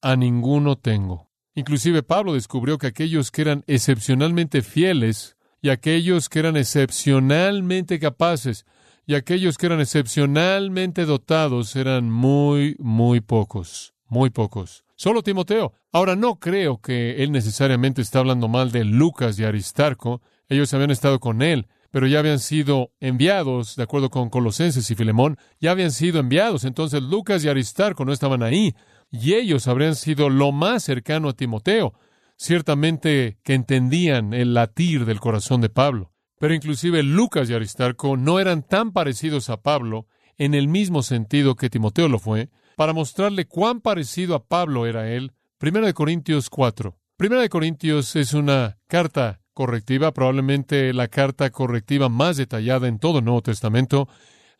a 0.00 0.14
ninguno 0.14 0.76
tengo. 0.76 1.28
Inclusive 1.56 2.04
Pablo 2.04 2.32
descubrió 2.34 2.78
que 2.78 2.86
aquellos 2.86 3.32
que 3.32 3.42
eran 3.42 3.64
excepcionalmente 3.66 4.62
fieles 4.62 5.36
y 5.60 5.70
aquellos 5.70 6.28
que 6.28 6.38
eran 6.38 6.56
excepcionalmente 6.56 7.98
capaces 7.98 8.64
y 9.06 9.16
aquellos 9.16 9.58
que 9.58 9.66
eran 9.66 9.80
excepcionalmente 9.80 11.04
dotados 11.04 11.74
eran 11.74 12.12
muy, 12.12 12.76
muy 12.78 13.20
pocos, 13.20 13.95
muy 14.08 14.30
pocos. 14.30 14.84
Solo 14.94 15.22
Timoteo. 15.22 15.72
Ahora 15.92 16.16
no 16.16 16.36
creo 16.38 16.80
que 16.80 17.22
él 17.22 17.32
necesariamente 17.32 18.02
está 18.02 18.20
hablando 18.20 18.48
mal 18.48 18.72
de 18.72 18.84
Lucas 18.84 19.38
y 19.38 19.44
Aristarco. 19.44 20.22
Ellos 20.48 20.72
habían 20.74 20.90
estado 20.90 21.20
con 21.20 21.42
él, 21.42 21.66
pero 21.90 22.06
ya 22.06 22.18
habían 22.18 22.38
sido 22.38 22.92
enviados, 23.00 23.76
de 23.76 23.82
acuerdo 23.82 24.10
con 24.10 24.30
Colosenses 24.30 24.90
y 24.90 24.94
Filemón, 24.94 25.38
ya 25.60 25.70
habían 25.70 25.92
sido 25.92 26.20
enviados. 26.20 26.64
Entonces 26.64 27.02
Lucas 27.02 27.44
y 27.44 27.48
Aristarco 27.48 28.04
no 28.04 28.12
estaban 28.12 28.42
ahí, 28.42 28.74
y 29.10 29.34
ellos 29.34 29.68
habrían 29.68 29.94
sido 29.94 30.30
lo 30.30 30.52
más 30.52 30.82
cercano 30.82 31.28
a 31.28 31.32
Timoteo 31.32 31.94
ciertamente 32.36 33.38
que 33.42 33.54
entendían 33.54 34.34
el 34.34 34.54
latir 34.54 35.04
del 35.04 35.20
corazón 35.20 35.60
de 35.60 35.70
Pablo. 35.70 36.12
Pero 36.38 36.54
inclusive 36.54 37.02
Lucas 37.02 37.48
y 37.48 37.54
Aristarco 37.54 38.16
no 38.16 38.38
eran 38.38 38.62
tan 38.62 38.92
parecidos 38.92 39.48
a 39.48 39.62
Pablo 39.62 40.06
en 40.36 40.54
el 40.54 40.68
mismo 40.68 41.02
sentido 41.02 41.56
que 41.56 41.70
Timoteo 41.70 42.08
lo 42.08 42.18
fue, 42.18 42.50
para 42.76 42.92
mostrarle 42.92 43.46
cuán 43.46 43.80
parecido 43.80 44.34
a 44.36 44.44
Pablo 44.44 44.86
era 44.86 45.10
él. 45.10 45.32
Primera 45.58 45.86
de 45.86 45.94
Corintios 45.94 46.48
4. 46.50 46.96
Primera 47.16 47.40
de 47.40 47.48
Corintios 47.48 48.14
es 48.14 48.34
una 48.34 48.78
carta 48.86 49.40
correctiva, 49.54 50.12
probablemente 50.12 50.92
la 50.92 51.08
carta 51.08 51.48
correctiva 51.50 52.10
más 52.10 52.36
detallada 52.36 52.86
en 52.86 52.98
todo 52.98 53.18
el 53.18 53.24
Nuevo 53.24 53.42
Testamento. 53.42 54.06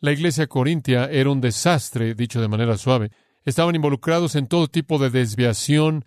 La 0.01 0.13
iglesia 0.13 0.47
corintia 0.47 1.05
era 1.05 1.31
un 1.31 1.43
desastre, 1.43 2.15
dicho 2.15 2.41
de 2.41 2.49
manera 2.49 2.79
suave. 2.79 3.11
Estaban 3.45 3.75
involucrados 3.75 4.35
en 4.35 4.47
todo 4.47 4.69
tipo 4.69 4.99
de 4.99 5.11
desviación 5.11 6.07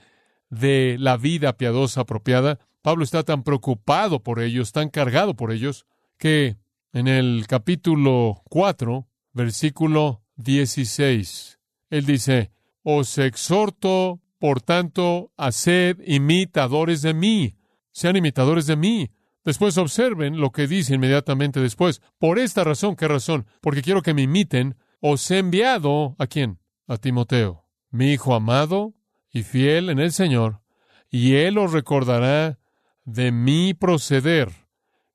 de 0.50 0.98
la 1.00 1.17
vida 1.17 1.56
piadosa 1.56 2.02
apropiada. 2.02 2.58
Pablo 2.82 3.04
está 3.04 3.22
tan 3.22 3.43
preocupado 3.43 4.24
por 4.24 4.41
ellos, 4.41 4.72
tan 4.72 4.89
cargado 4.89 5.36
por 5.36 5.52
ellos, 5.52 5.86
que 6.17 6.58
en 6.91 7.08
el 7.08 7.45
capítulo 7.48 8.41
4, 8.50 9.08
versículo 9.34 10.24
16, 10.38 11.59
él 11.89 12.06
dice, 12.06 12.52
os 12.84 13.17
exhorto, 13.17 14.21
por 14.39 14.62
tanto, 14.62 15.32
a 15.38 15.52
ser 15.52 15.97
imitadores 16.06 17.02
de 17.02 17.13
mí, 17.13 17.58
sean 17.91 18.15
imitadores 18.15 18.65
de 18.67 18.75
mí. 18.75 19.12
Después 19.43 19.78
observen 19.78 20.39
lo 20.39 20.52
que 20.52 20.67
dice 20.67 20.95
inmediatamente 20.95 21.60
después. 21.60 22.02
Por 22.17 22.39
esta 22.39 22.63
razón, 22.63 22.95
¿qué 22.95 23.08
razón? 23.08 23.47
Porque 23.62 23.82
quiero 23.82 24.02
que 24.02 24.13
me 24.13 24.21
imiten. 24.23 24.75
Os 25.02 25.30
he 25.32 25.39
enviado 25.39 26.15
a 26.19 26.28
quién? 26.28 26.60
A 26.88 26.97
Timoteo, 26.97 27.65
mi 27.89 28.12
hijo 28.12 28.36
amado, 28.36 28.93
y 29.32 29.43
fiel 29.43 29.89
en 29.89 29.99
el 29.99 30.12
Señor, 30.12 30.62
y 31.10 31.36
Él 31.36 31.58
os 31.58 31.71
recordará 31.71 32.60
de 33.06 33.32
mi 33.32 33.73
proceder, 33.73 34.52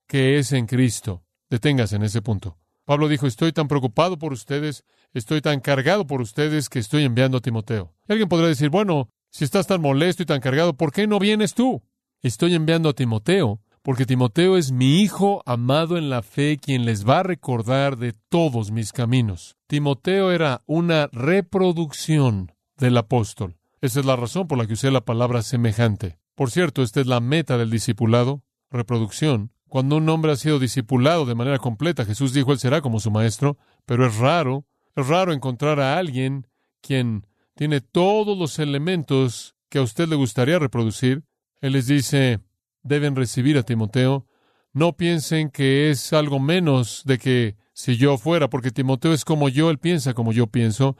que 0.06 0.38
es 0.38 0.52
en 0.52 0.66
Cristo. 0.66 1.24
Deténgase 1.50 1.96
en 1.96 2.02
ese 2.04 2.22
punto. 2.22 2.58
Pablo 2.84 3.08
dijo, 3.08 3.26
estoy 3.26 3.52
tan 3.52 3.68
preocupado 3.68 4.18
por 4.18 4.32
ustedes, 4.32 4.84
estoy 5.12 5.40
tan 5.40 5.60
cargado 5.60 6.06
por 6.06 6.20
ustedes 6.20 6.68
que 6.68 6.78
estoy 6.78 7.04
enviando 7.04 7.38
a 7.38 7.40
Timoteo. 7.40 7.94
alguien 8.08 8.28
podrá 8.28 8.46
decir, 8.46 8.68
bueno, 8.68 9.08
si 9.30 9.44
estás 9.44 9.66
tan 9.66 9.80
molesto 9.80 10.22
y 10.22 10.26
tan 10.26 10.40
cargado, 10.40 10.74
¿por 10.74 10.92
qué 10.92 11.06
no 11.06 11.18
vienes 11.18 11.54
tú? 11.54 11.82
Estoy 12.22 12.54
enviando 12.54 12.88
a 12.88 12.94
Timoteo 12.94 13.60
porque 13.84 14.06
Timoteo 14.06 14.56
es 14.56 14.72
mi 14.72 15.02
hijo 15.02 15.42
amado 15.44 15.98
en 15.98 16.08
la 16.08 16.22
fe, 16.22 16.56
quien 16.56 16.86
les 16.86 17.06
va 17.06 17.18
a 17.18 17.22
recordar 17.22 17.98
de 17.98 18.14
todos 18.30 18.70
mis 18.70 18.92
caminos. 18.92 19.56
Timoteo 19.66 20.32
era 20.32 20.62
una 20.64 21.08
reproducción 21.12 22.52
del 22.78 22.96
apóstol. 22.96 23.58
Esa 23.82 24.00
es 24.00 24.06
la 24.06 24.16
razón 24.16 24.48
por 24.48 24.56
la 24.56 24.66
que 24.66 24.72
usé 24.72 24.90
la 24.90 25.04
palabra 25.04 25.42
semejante. 25.42 26.18
Por 26.34 26.50
cierto, 26.50 26.82
esta 26.82 27.02
es 27.02 27.06
la 27.06 27.20
meta 27.20 27.58
del 27.58 27.70
discipulado, 27.70 28.42
reproducción. 28.70 29.52
Cuando 29.74 29.96
un 29.96 30.08
hombre 30.08 30.30
ha 30.30 30.36
sido 30.36 30.60
discipulado 30.60 31.26
de 31.26 31.34
manera 31.34 31.58
completa, 31.58 32.04
Jesús 32.04 32.32
dijo, 32.32 32.52
Él 32.52 32.60
será 32.60 32.80
como 32.80 33.00
su 33.00 33.10
maestro, 33.10 33.58
pero 33.86 34.06
es 34.06 34.18
raro, 34.18 34.64
es 34.94 35.04
raro 35.08 35.32
encontrar 35.32 35.80
a 35.80 35.98
alguien 35.98 36.46
quien 36.80 37.26
tiene 37.56 37.80
todos 37.80 38.38
los 38.38 38.60
elementos 38.60 39.56
que 39.68 39.78
a 39.78 39.82
usted 39.82 40.06
le 40.06 40.14
gustaría 40.14 40.60
reproducir. 40.60 41.24
Él 41.60 41.72
les 41.72 41.88
dice, 41.88 42.38
deben 42.84 43.16
recibir 43.16 43.58
a 43.58 43.64
Timoteo. 43.64 44.28
No 44.72 44.96
piensen 44.96 45.50
que 45.50 45.90
es 45.90 46.12
algo 46.12 46.38
menos 46.38 47.02
de 47.04 47.18
que 47.18 47.56
si 47.72 47.96
yo 47.96 48.16
fuera, 48.16 48.48
porque 48.48 48.70
Timoteo 48.70 49.12
es 49.12 49.24
como 49.24 49.48
yo, 49.48 49.70
él 49.70 49.80
piensa 49.80 50.14
como 50.14 50.32
yo 50.32 50.46
pienso, 50.46 50.96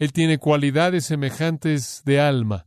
él 0.00 0.12
tiene 0.12 0.38
cualidades 0.38 1.04
semejantes 1.04 2.02
de 2.04 2.20
alma, 2.20 2.66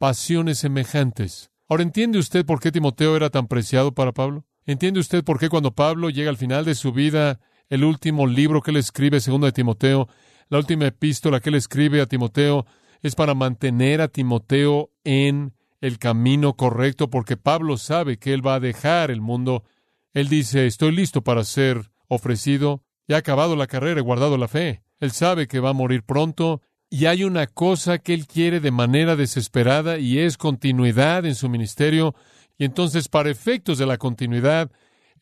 pasiones 0.00 0.58
semejantes. 0.58 1.52
Ahora, 1.68 1.84
¿entiende 1.84 2.18
usted 2.18 2.44
por 2.44 2.58
qué 2.58 2.72
Timoteo 2.72 3.14
era 3.14 3.30
tan 3.30 3.46
preciado 3.46 3.94
para 3.94 4.10
Pablo? 4.10 4.44
¿Entiende 4.66 5.00
usted 5.00 5.24
por 5.24 5.38
qué 5.38 5.48
cuando 5.48 5.74
Pablo 5.74 6.10
llega 6.10 6.30
al 6.30 6.36
final 6.36 6.64
de 6.64 6.74
su 6.74 6.92
vida, 6.92 7.40
el 7.68 7.84
último 7.84 8.26
libro 8.26 8.62
que 8.62 8.70
él 8.70 8.76
escribe, 8.76 9.20
segundo 9.20 9.46
de 9.46 9.52
Timoteo, 9.52 10.08
la 10.48 10.58
última 10.58 10.86
epístola 10.86 11.40
que 11.40 11.48
él 11.48 11.54
escribe 11.54 12.00
a 12.00 12.06
Timoteo, 12.06 12.66
es 13.02 13.14
para 13.14 13.34
mantener 13.34 14.00
a 14.00 14.08
Timoteo 14.08 14.90
en 15.04 15.54
el 15.80 15.98
camino 15.98 16.54
correcto, 16.54 17.08
porque 17.08 17.36
Pablo 17.36 17.78
sabe 17.78 18.18
que 18.18 18.34
él 18.34 18.46
va 18.46 18.56
a 18.56 18.60
dejar 18.60 19.10
el 19.10 19.20
mundo. 19.20 19.64
Él 20.12 20.28
dice, 20.28 20.66
estoy 20.66 20.92
listo 20.92 21.22
para 21.22 21.44
ser 21.44 21.90
ofrecido, 22.08 22.84
he 23.08 23.14
acabado 23.14 23.56
la 23.56 23.66
carrera, 23.66 24.00
he 24.00 24.02
guardado 24.02 24.36
la 24.36 24.48
fe. 24.48 24.82
Él 24.98 25.12
sabe 25.12 25.46
que 25.46 25.60
va 25.60 25.70
a 25.70 25.74
morir 25.74 26.02
pronto 26.02 26.60
y 26.90 27.06
hay 27.06 27.24
una 27.24 27.46
cosa 27.46 27.98
que 27.98 28.12
él 28.12 28.26
quiere 28.26 28.60
de 28.60 28.72
manera 28.72 29.16
desesperada 29.16 29.98
y 29.98 30.18
es 30.18 30.36
continuidad 30.36 31.24
en 31.24 31.36
su 31.36 31.48
ministerio. 31.48 32.14
Y 32.60 32.66
entonces, 32.66 33.08
para 33.08 33.30
efectos 33.30 33.78
de 33.78 33.86
la 33.86 33.96
continuidad, 33.96 34.70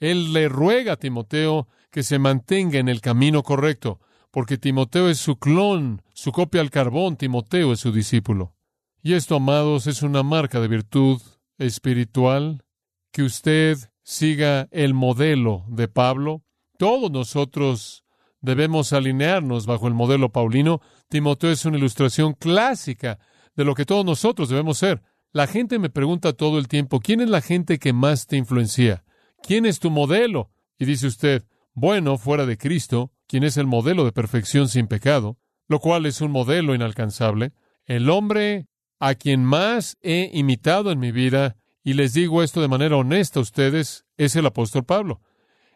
él 0.00 0.32
le 0.32 0.48
ruega 0.48 0.94
a 0.94 0.96
Timoteo 0.96 1.68
que 1.88 2.02
se 2.02 2.18
mantenga 2.18 2.80
en 2.80 2.88
el 2.88 3.00
camino 3.00 3.44
correcto, 3.44 4.00
porque 4.32 4.58
Timoteo 4.58 5.08
es 5.08 5.18
su 5.18 5.36
clon, 5.36 6.02
su 6.14 6.32
copia 6.32 6.60
al 6.60 6.70
carbón, 6.70 7.16
Timoteo 7.16 7.72
es 7.72 7.78
su 7.78 7.92
discípulo. 7.92 8.56
Y 9.04 9.12
esto, 9.12 9.36
amados, 9.36 9.86
es 9.86 10.02
una 10.02 10.24
marca 10.24 10.58
de 10.58 10.66
virtud 10.66 11.22
espiritual, 11.58 12.64
que 13.12 13.22
usted 13.22 13.78
siga 14.02 14.66
el 14.72 14.92
modelo 14.92 15.64
de 15.68 15.86
Pablo. 15.86 16.42
Todos 16.76 17.08
nosotros 17.08 18.02
debemos 18.40 18.92
alinearnos 18.92 19.64
bajo 19.64 19.86
el 19.86 19.94
modelo 19.94 20.32
paulino. 20.32 20.80
Timoteo 21.08 21.52
es 21.52 21.64
una 21.64 21.78
ilustración 21.78 22.32
clásica 22.32 23.20
de 23.54 23.64
lo 23.64 23.76
que 23.76 23.86
todos 23.86 24.04
nosotros 24.04 24.48
debemos 24.48 24.78
ser. 24.78 25.04
La 25.32 25.46
gente 25.46 25.78
me 25.78 25.90
pregunta 25.90 26.32
todo 26.32 26.58
el 26.58 26.68
tiempo, 26.68 27.00
¿quién 27.00 27.20
es 27.20 27.28
la 27.28 27.42
gente 27.42 27.78
que 27.78 27.92
más 27.92 28.26
te 28.26 28.36
influencia? 28.36 29.04
¿Quién 29.42 29.66
es 29.66 29.78
tu 29.78 29.90
modelo? 29.90 30.50
Y 30.78 30.86
dice 30.86 31.06
usted, 31.06 31.44
bueno, 31.74 32.16
fuera 32.16 32.46
de 32.46 32.56
Cristo, 32.56 33.12
quien 33.26 33.44
es 33.44 33.58
el 33.58 33.66
modelo 33.66 34.06
de 34.06 34.12
perfección 34.12 34.68
sin 34.68 34.86
pecado, 34.86 35.36
lo 35.68 35.80
cual 35.80 36.06
es 36.06 36.22
un 36.22 36.30
modelo 36.30 36.74
inalcanzable. 36.74 37.52
El 37.84 38.08
hombre 38.08 38.68
a 38.98 39.14
quien 39.16 39.44
más 39.44 39.98
he 40.00 40.30
imitado 40.32 40.90
en 40.90 40.98
mi 40.98 41.12
vida, 41.12 41.56
y 41.84 41.92
les 41.92 42.14
digo 42.14 42.42
esto 42.42 42.62
de 42.62 42.68
manera 42.68 42.96
honesta 42.96 43.38
a 43.38 43.42
ustedes, 43.42 44.06
es 44.16 44.34
el 44.34 44.46
apóstol 44.46 44.84
Pablo. 44.84 45.20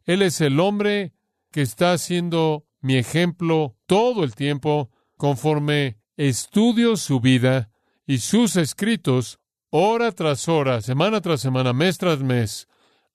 Él 0.06 0.22
es 0.22 0.40
el 0.40 0.60
hombre 0.60 1.12
que 1.50 1.60
está 1.60 1.96
siendo 1.98 2.64
mi 2.80 2.96
ejemplo 2.96 3.76
todo 3.86 4.24
el 4.24 4.34
tiempo 4.34 4.90
conforme 5.18 5.98
estudio 6.16 6.96
su 6.96 7.20
vida 7.20 7.70
y 8.06 8.18
sus 8.18 8.56
escritos 8.56 9.38
hora 9.74 10.12
tras 10.12 10.50
hora, 10.50 10.82
semana 10.82 11.22
tras 11.22 11.40
semana, 11.40 11.72
mes 11.72 11.96
tras 11.96 12.20
mes, 12.20 12.68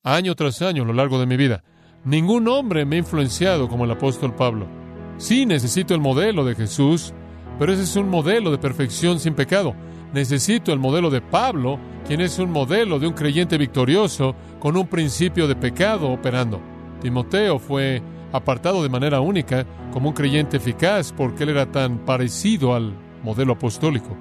año 0.03 0.33
tras 0.33 0.63
año 0.63 0.81
a 0.81 0.85
lo 0.87 0.93
largo 0.93 1.19
de 1.19 1.27
mi 1.27 1.37
vida. 1.37 1.63
Ningún 2.03 2.47
hombre 2.47 2.83
me 2.83 2.95
ha 2.95 2.99
influenciado 2.99 3.69
como 3.69 3.85
el 3.85 3.91
apóstol 3.91 4.33
Pablo. 4.33 4.65
Sí, 5.17 5.45
necesito 5.45 5.93
el 5.93 6.01
modelo 6.01 6.43
de 6.45 6.55
Jesús, 6.55 7.13
pero 7.59 7.71
ese 7.73 7.83
es 7.83 7.95
un 7.95 8.09
modelo 8.09 8.49
de 8.49 8.57
perfección 8.57 9.19
sin 9.19 9.35
pecado. 9.35 9.75
Necesito 10.13 10.73
el 10.73 10.79
modelo 10.79 11.11
de 11.11 11.21
Pablo, 11.21 11.77
quien 12.07 12.21
es 12.21 12.39
un 12.39 12.49
modelo 12.49 12.97
de 12.97 13.05
un 13.05 13.13
creyente 13.13 13.59
victorioso 13.59 14.33
con 14.59 14.77
un 14.77 14.87
principio 14.87 15.47
de 15.47 15.55
pecado 15.55 16.09
operando. 16.09 16.59
Timoteo 17.03 17.59
fue 17.59 18.01
apartado 18.31 18.81
de 18.81 18.89
manera 18.89 19.21
única 19.21 19.63
como 19.93 20.09
un 20.09 20.15
creyente 20.15 20.57
eficaz 20.57 21.13
porque 21.15 21.43
él 21.43 21.49
era 21.49 21.71
tan 21.71 21.99
parecido 21.99 22.73
al 22.73 22.95
modelo 23.21 23.53
apostólico. 23.53 24.17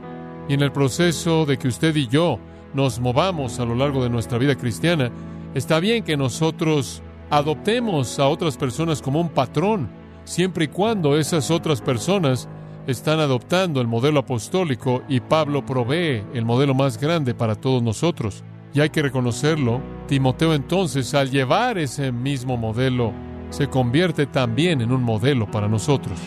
Y 0.49 0.55
en 0.55 0.63
el 0.63 0.73
proceso 0.73 1.45
de 1.47 1.59
que 1.59 1.69
usted 1.69 1.95
y 1.97 2.07
yo 2.07 2.39
nos 2.75 3.01
movamos 3.01 3.59
a 3.59 3.65
lo 3.65 3.75
largo 3.75 4.03
de 4.03 4.11
nuestra 4.11 4.39
vida 4.39 4.55
cristiana, 4.55 5.11
está 5.55 5.81
bien 5.81 6.05
que 6.05 6.17
nosotros 6.17 7.03
adoptemos 7.31 8.19
a 8.19 8.29
otras 8.29 8.57
personas 8.57 9.03
como 9.03 9.21
un 9.21 9.29
patrón, 9.29 9.89
siempre 10.25 10.67
y 10.67 10.69
cuando 10.69 11.17
esas 11.17 11.51
otras 11.51 11.81
personas 11.81 12.49
están 12.87 13.19
adoptando 13.19 13.81
el 13.81 13.89
modelo 13.89 14.21
apostólico 14.21 15.03
y 15.09 15.21
Pablo 15.21 15.67
provee 15.67 16.23
el 16.35 16.45
modelo 16.45 16.75
más 16.75 16.99
grande 16.99 17.35
para 17.35 17.57
todos 17.57 17.83
nosotros. 17.83 18.45
Y 18.73 18.81
hay 18.81 18.91
que 18.91 19.03
reconocerlo, 19.03 19.81
Timoteo 20.07 20.55
entonces 20.55 21.15
al 21.15 21.31
llevar 21.31 21.79
ese 21.79 22.13
mismo 22.13 22.57
modelo 22.57 23.13
se 23.51 23.69
convierte 23.69 24.27
también 24.27 24.81
en 24.81 24.93
un 24.93 25.03
modelo 25.03 25.51
para 25.51 25.69
nosotros. 25.69 26.19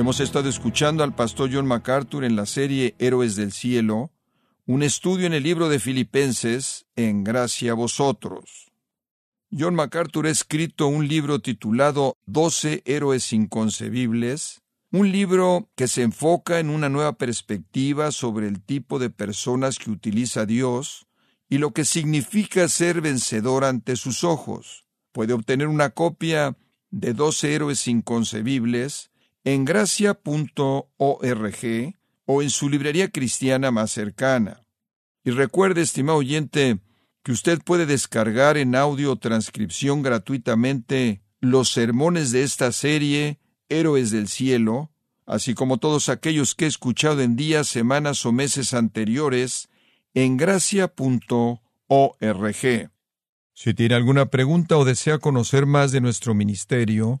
Hemos 0.00 0.18
estado 0.20 0.48
escuchando 0.48 1.04
al 1.04 1.14
pastor 1.14 1.50
John 1.52 1.66
MacArthur 1.66 2.24
en 2.24 2.34
la 2.34 2.46
serie 2.46 2.94
Héroes 2.98 3.36
del 3.36 3.52
Cielo, 3.52 4.10
un 4.64 4.82
estudio 4.82 5.26
en 5.26 5.34
el 5.34 5.42
libro 5.42 5.68
de 5.68 5.78
Filipenses, 5.78 6.86
en 6.96 7.22
gracia 7.22 7.72
a 7.72 7.74
vosotros. 7.74 8.72
John 9.52 9.74
MacArthur 9.74 10.26
ha 10.26 10.30
escrito 10.30 10.86
un 10.86 11.06
libro 11.06 11.40
titulado 11.40 12.16
Doce 12.24 12.82
héroes 12.86 13.30
inconcebibles, 13.34 14.62
un 14.90 15.12
libro 15.12 15.68
que 15.76 15.86
se 15.86 16.00
enfoca 16.00 16.60
en 16.60 16.70
una 16.70 16.88
nueva 16.88 17.18
perspectiva 17.18 18.10
sobre 18.10 18.48
el 18.48 18.62
tipo 18.62 18.98
de 18.98 19.10
personas 19.10 19.78
que 19.78 19.90
utiliza 19.90 20.46
Dios 20.46 21.08
y 21.50 21.58
lo 21.58 21.74
que 21.74 21.84
significa 21.84 22.68
ser 22.68 23.02
vencedor 23.02 23.66
ante 23.66 23.96
sus 23.96 24.24
ojos. 24.24 24.86
Puede 25.12 25.34
obtener 25.34 25.68
una 25.68 25.90
copia 25.90 26.56
de 26.90 27.12
Doce 27.12 27.54
héroes 27.54 27.86
inconcebibles 27.86 29.09
en 29.44 29.64
gracia.org 29.64 30.84
o 32.26 32.42
en 32.42 32.50
su 32.50 32.68
librería 32.68 33.10
cristiana 33.10 33.70
más 33.70 33.90
cercana. 33.90 34.66
Y 35.24 35.30
recuerde, 35.30 35.82
estimado 35.82 36.18
oyente, 36.18 36.80
que 37.22 37.32
usted 37.32 37.60
puede 37.62 37.86
descargar 37.86 38.56
en 38.56 38.74
audio 38.74 39.16
transcripción 39.16 40.02
gratuitamente 40.02 41.22
los 41.40 41.70
sermones 41.70 42.32
de 42.32 42.42
esta 42.42 42.72
serie 42.72 43.38
Héroes 43.68 44.10
del 44.10 44.28
Cielo, 44.28 44.90
así 45.26 45.54
como 45.54 45.78
todos 45.78 46.08
aquellos 46.08 46.54
que 46.54 46.64
he 46.64 46.68
escuchado 46.68 47.20
en 47.20 47.36
días, 47.36 47.68
semanas 47.68 48.24
o 48.26 48.32
meses 48.32 48.74
anteriores 48.74 49.68
en 50.14 50.36
gracia.org. 50.36 50.90
Si 53.52 53.74
tiene 53.74 53.94
alguna 53.94 54.26
pregunta 54.26 54.76
o 54.76 54.84
desea 54.84 55.18
conocer 55.18 55.66
más 55.66 55.92
de 55.92 56.00
nuestro 56.00 56.34
ministerio, 56.34 57.20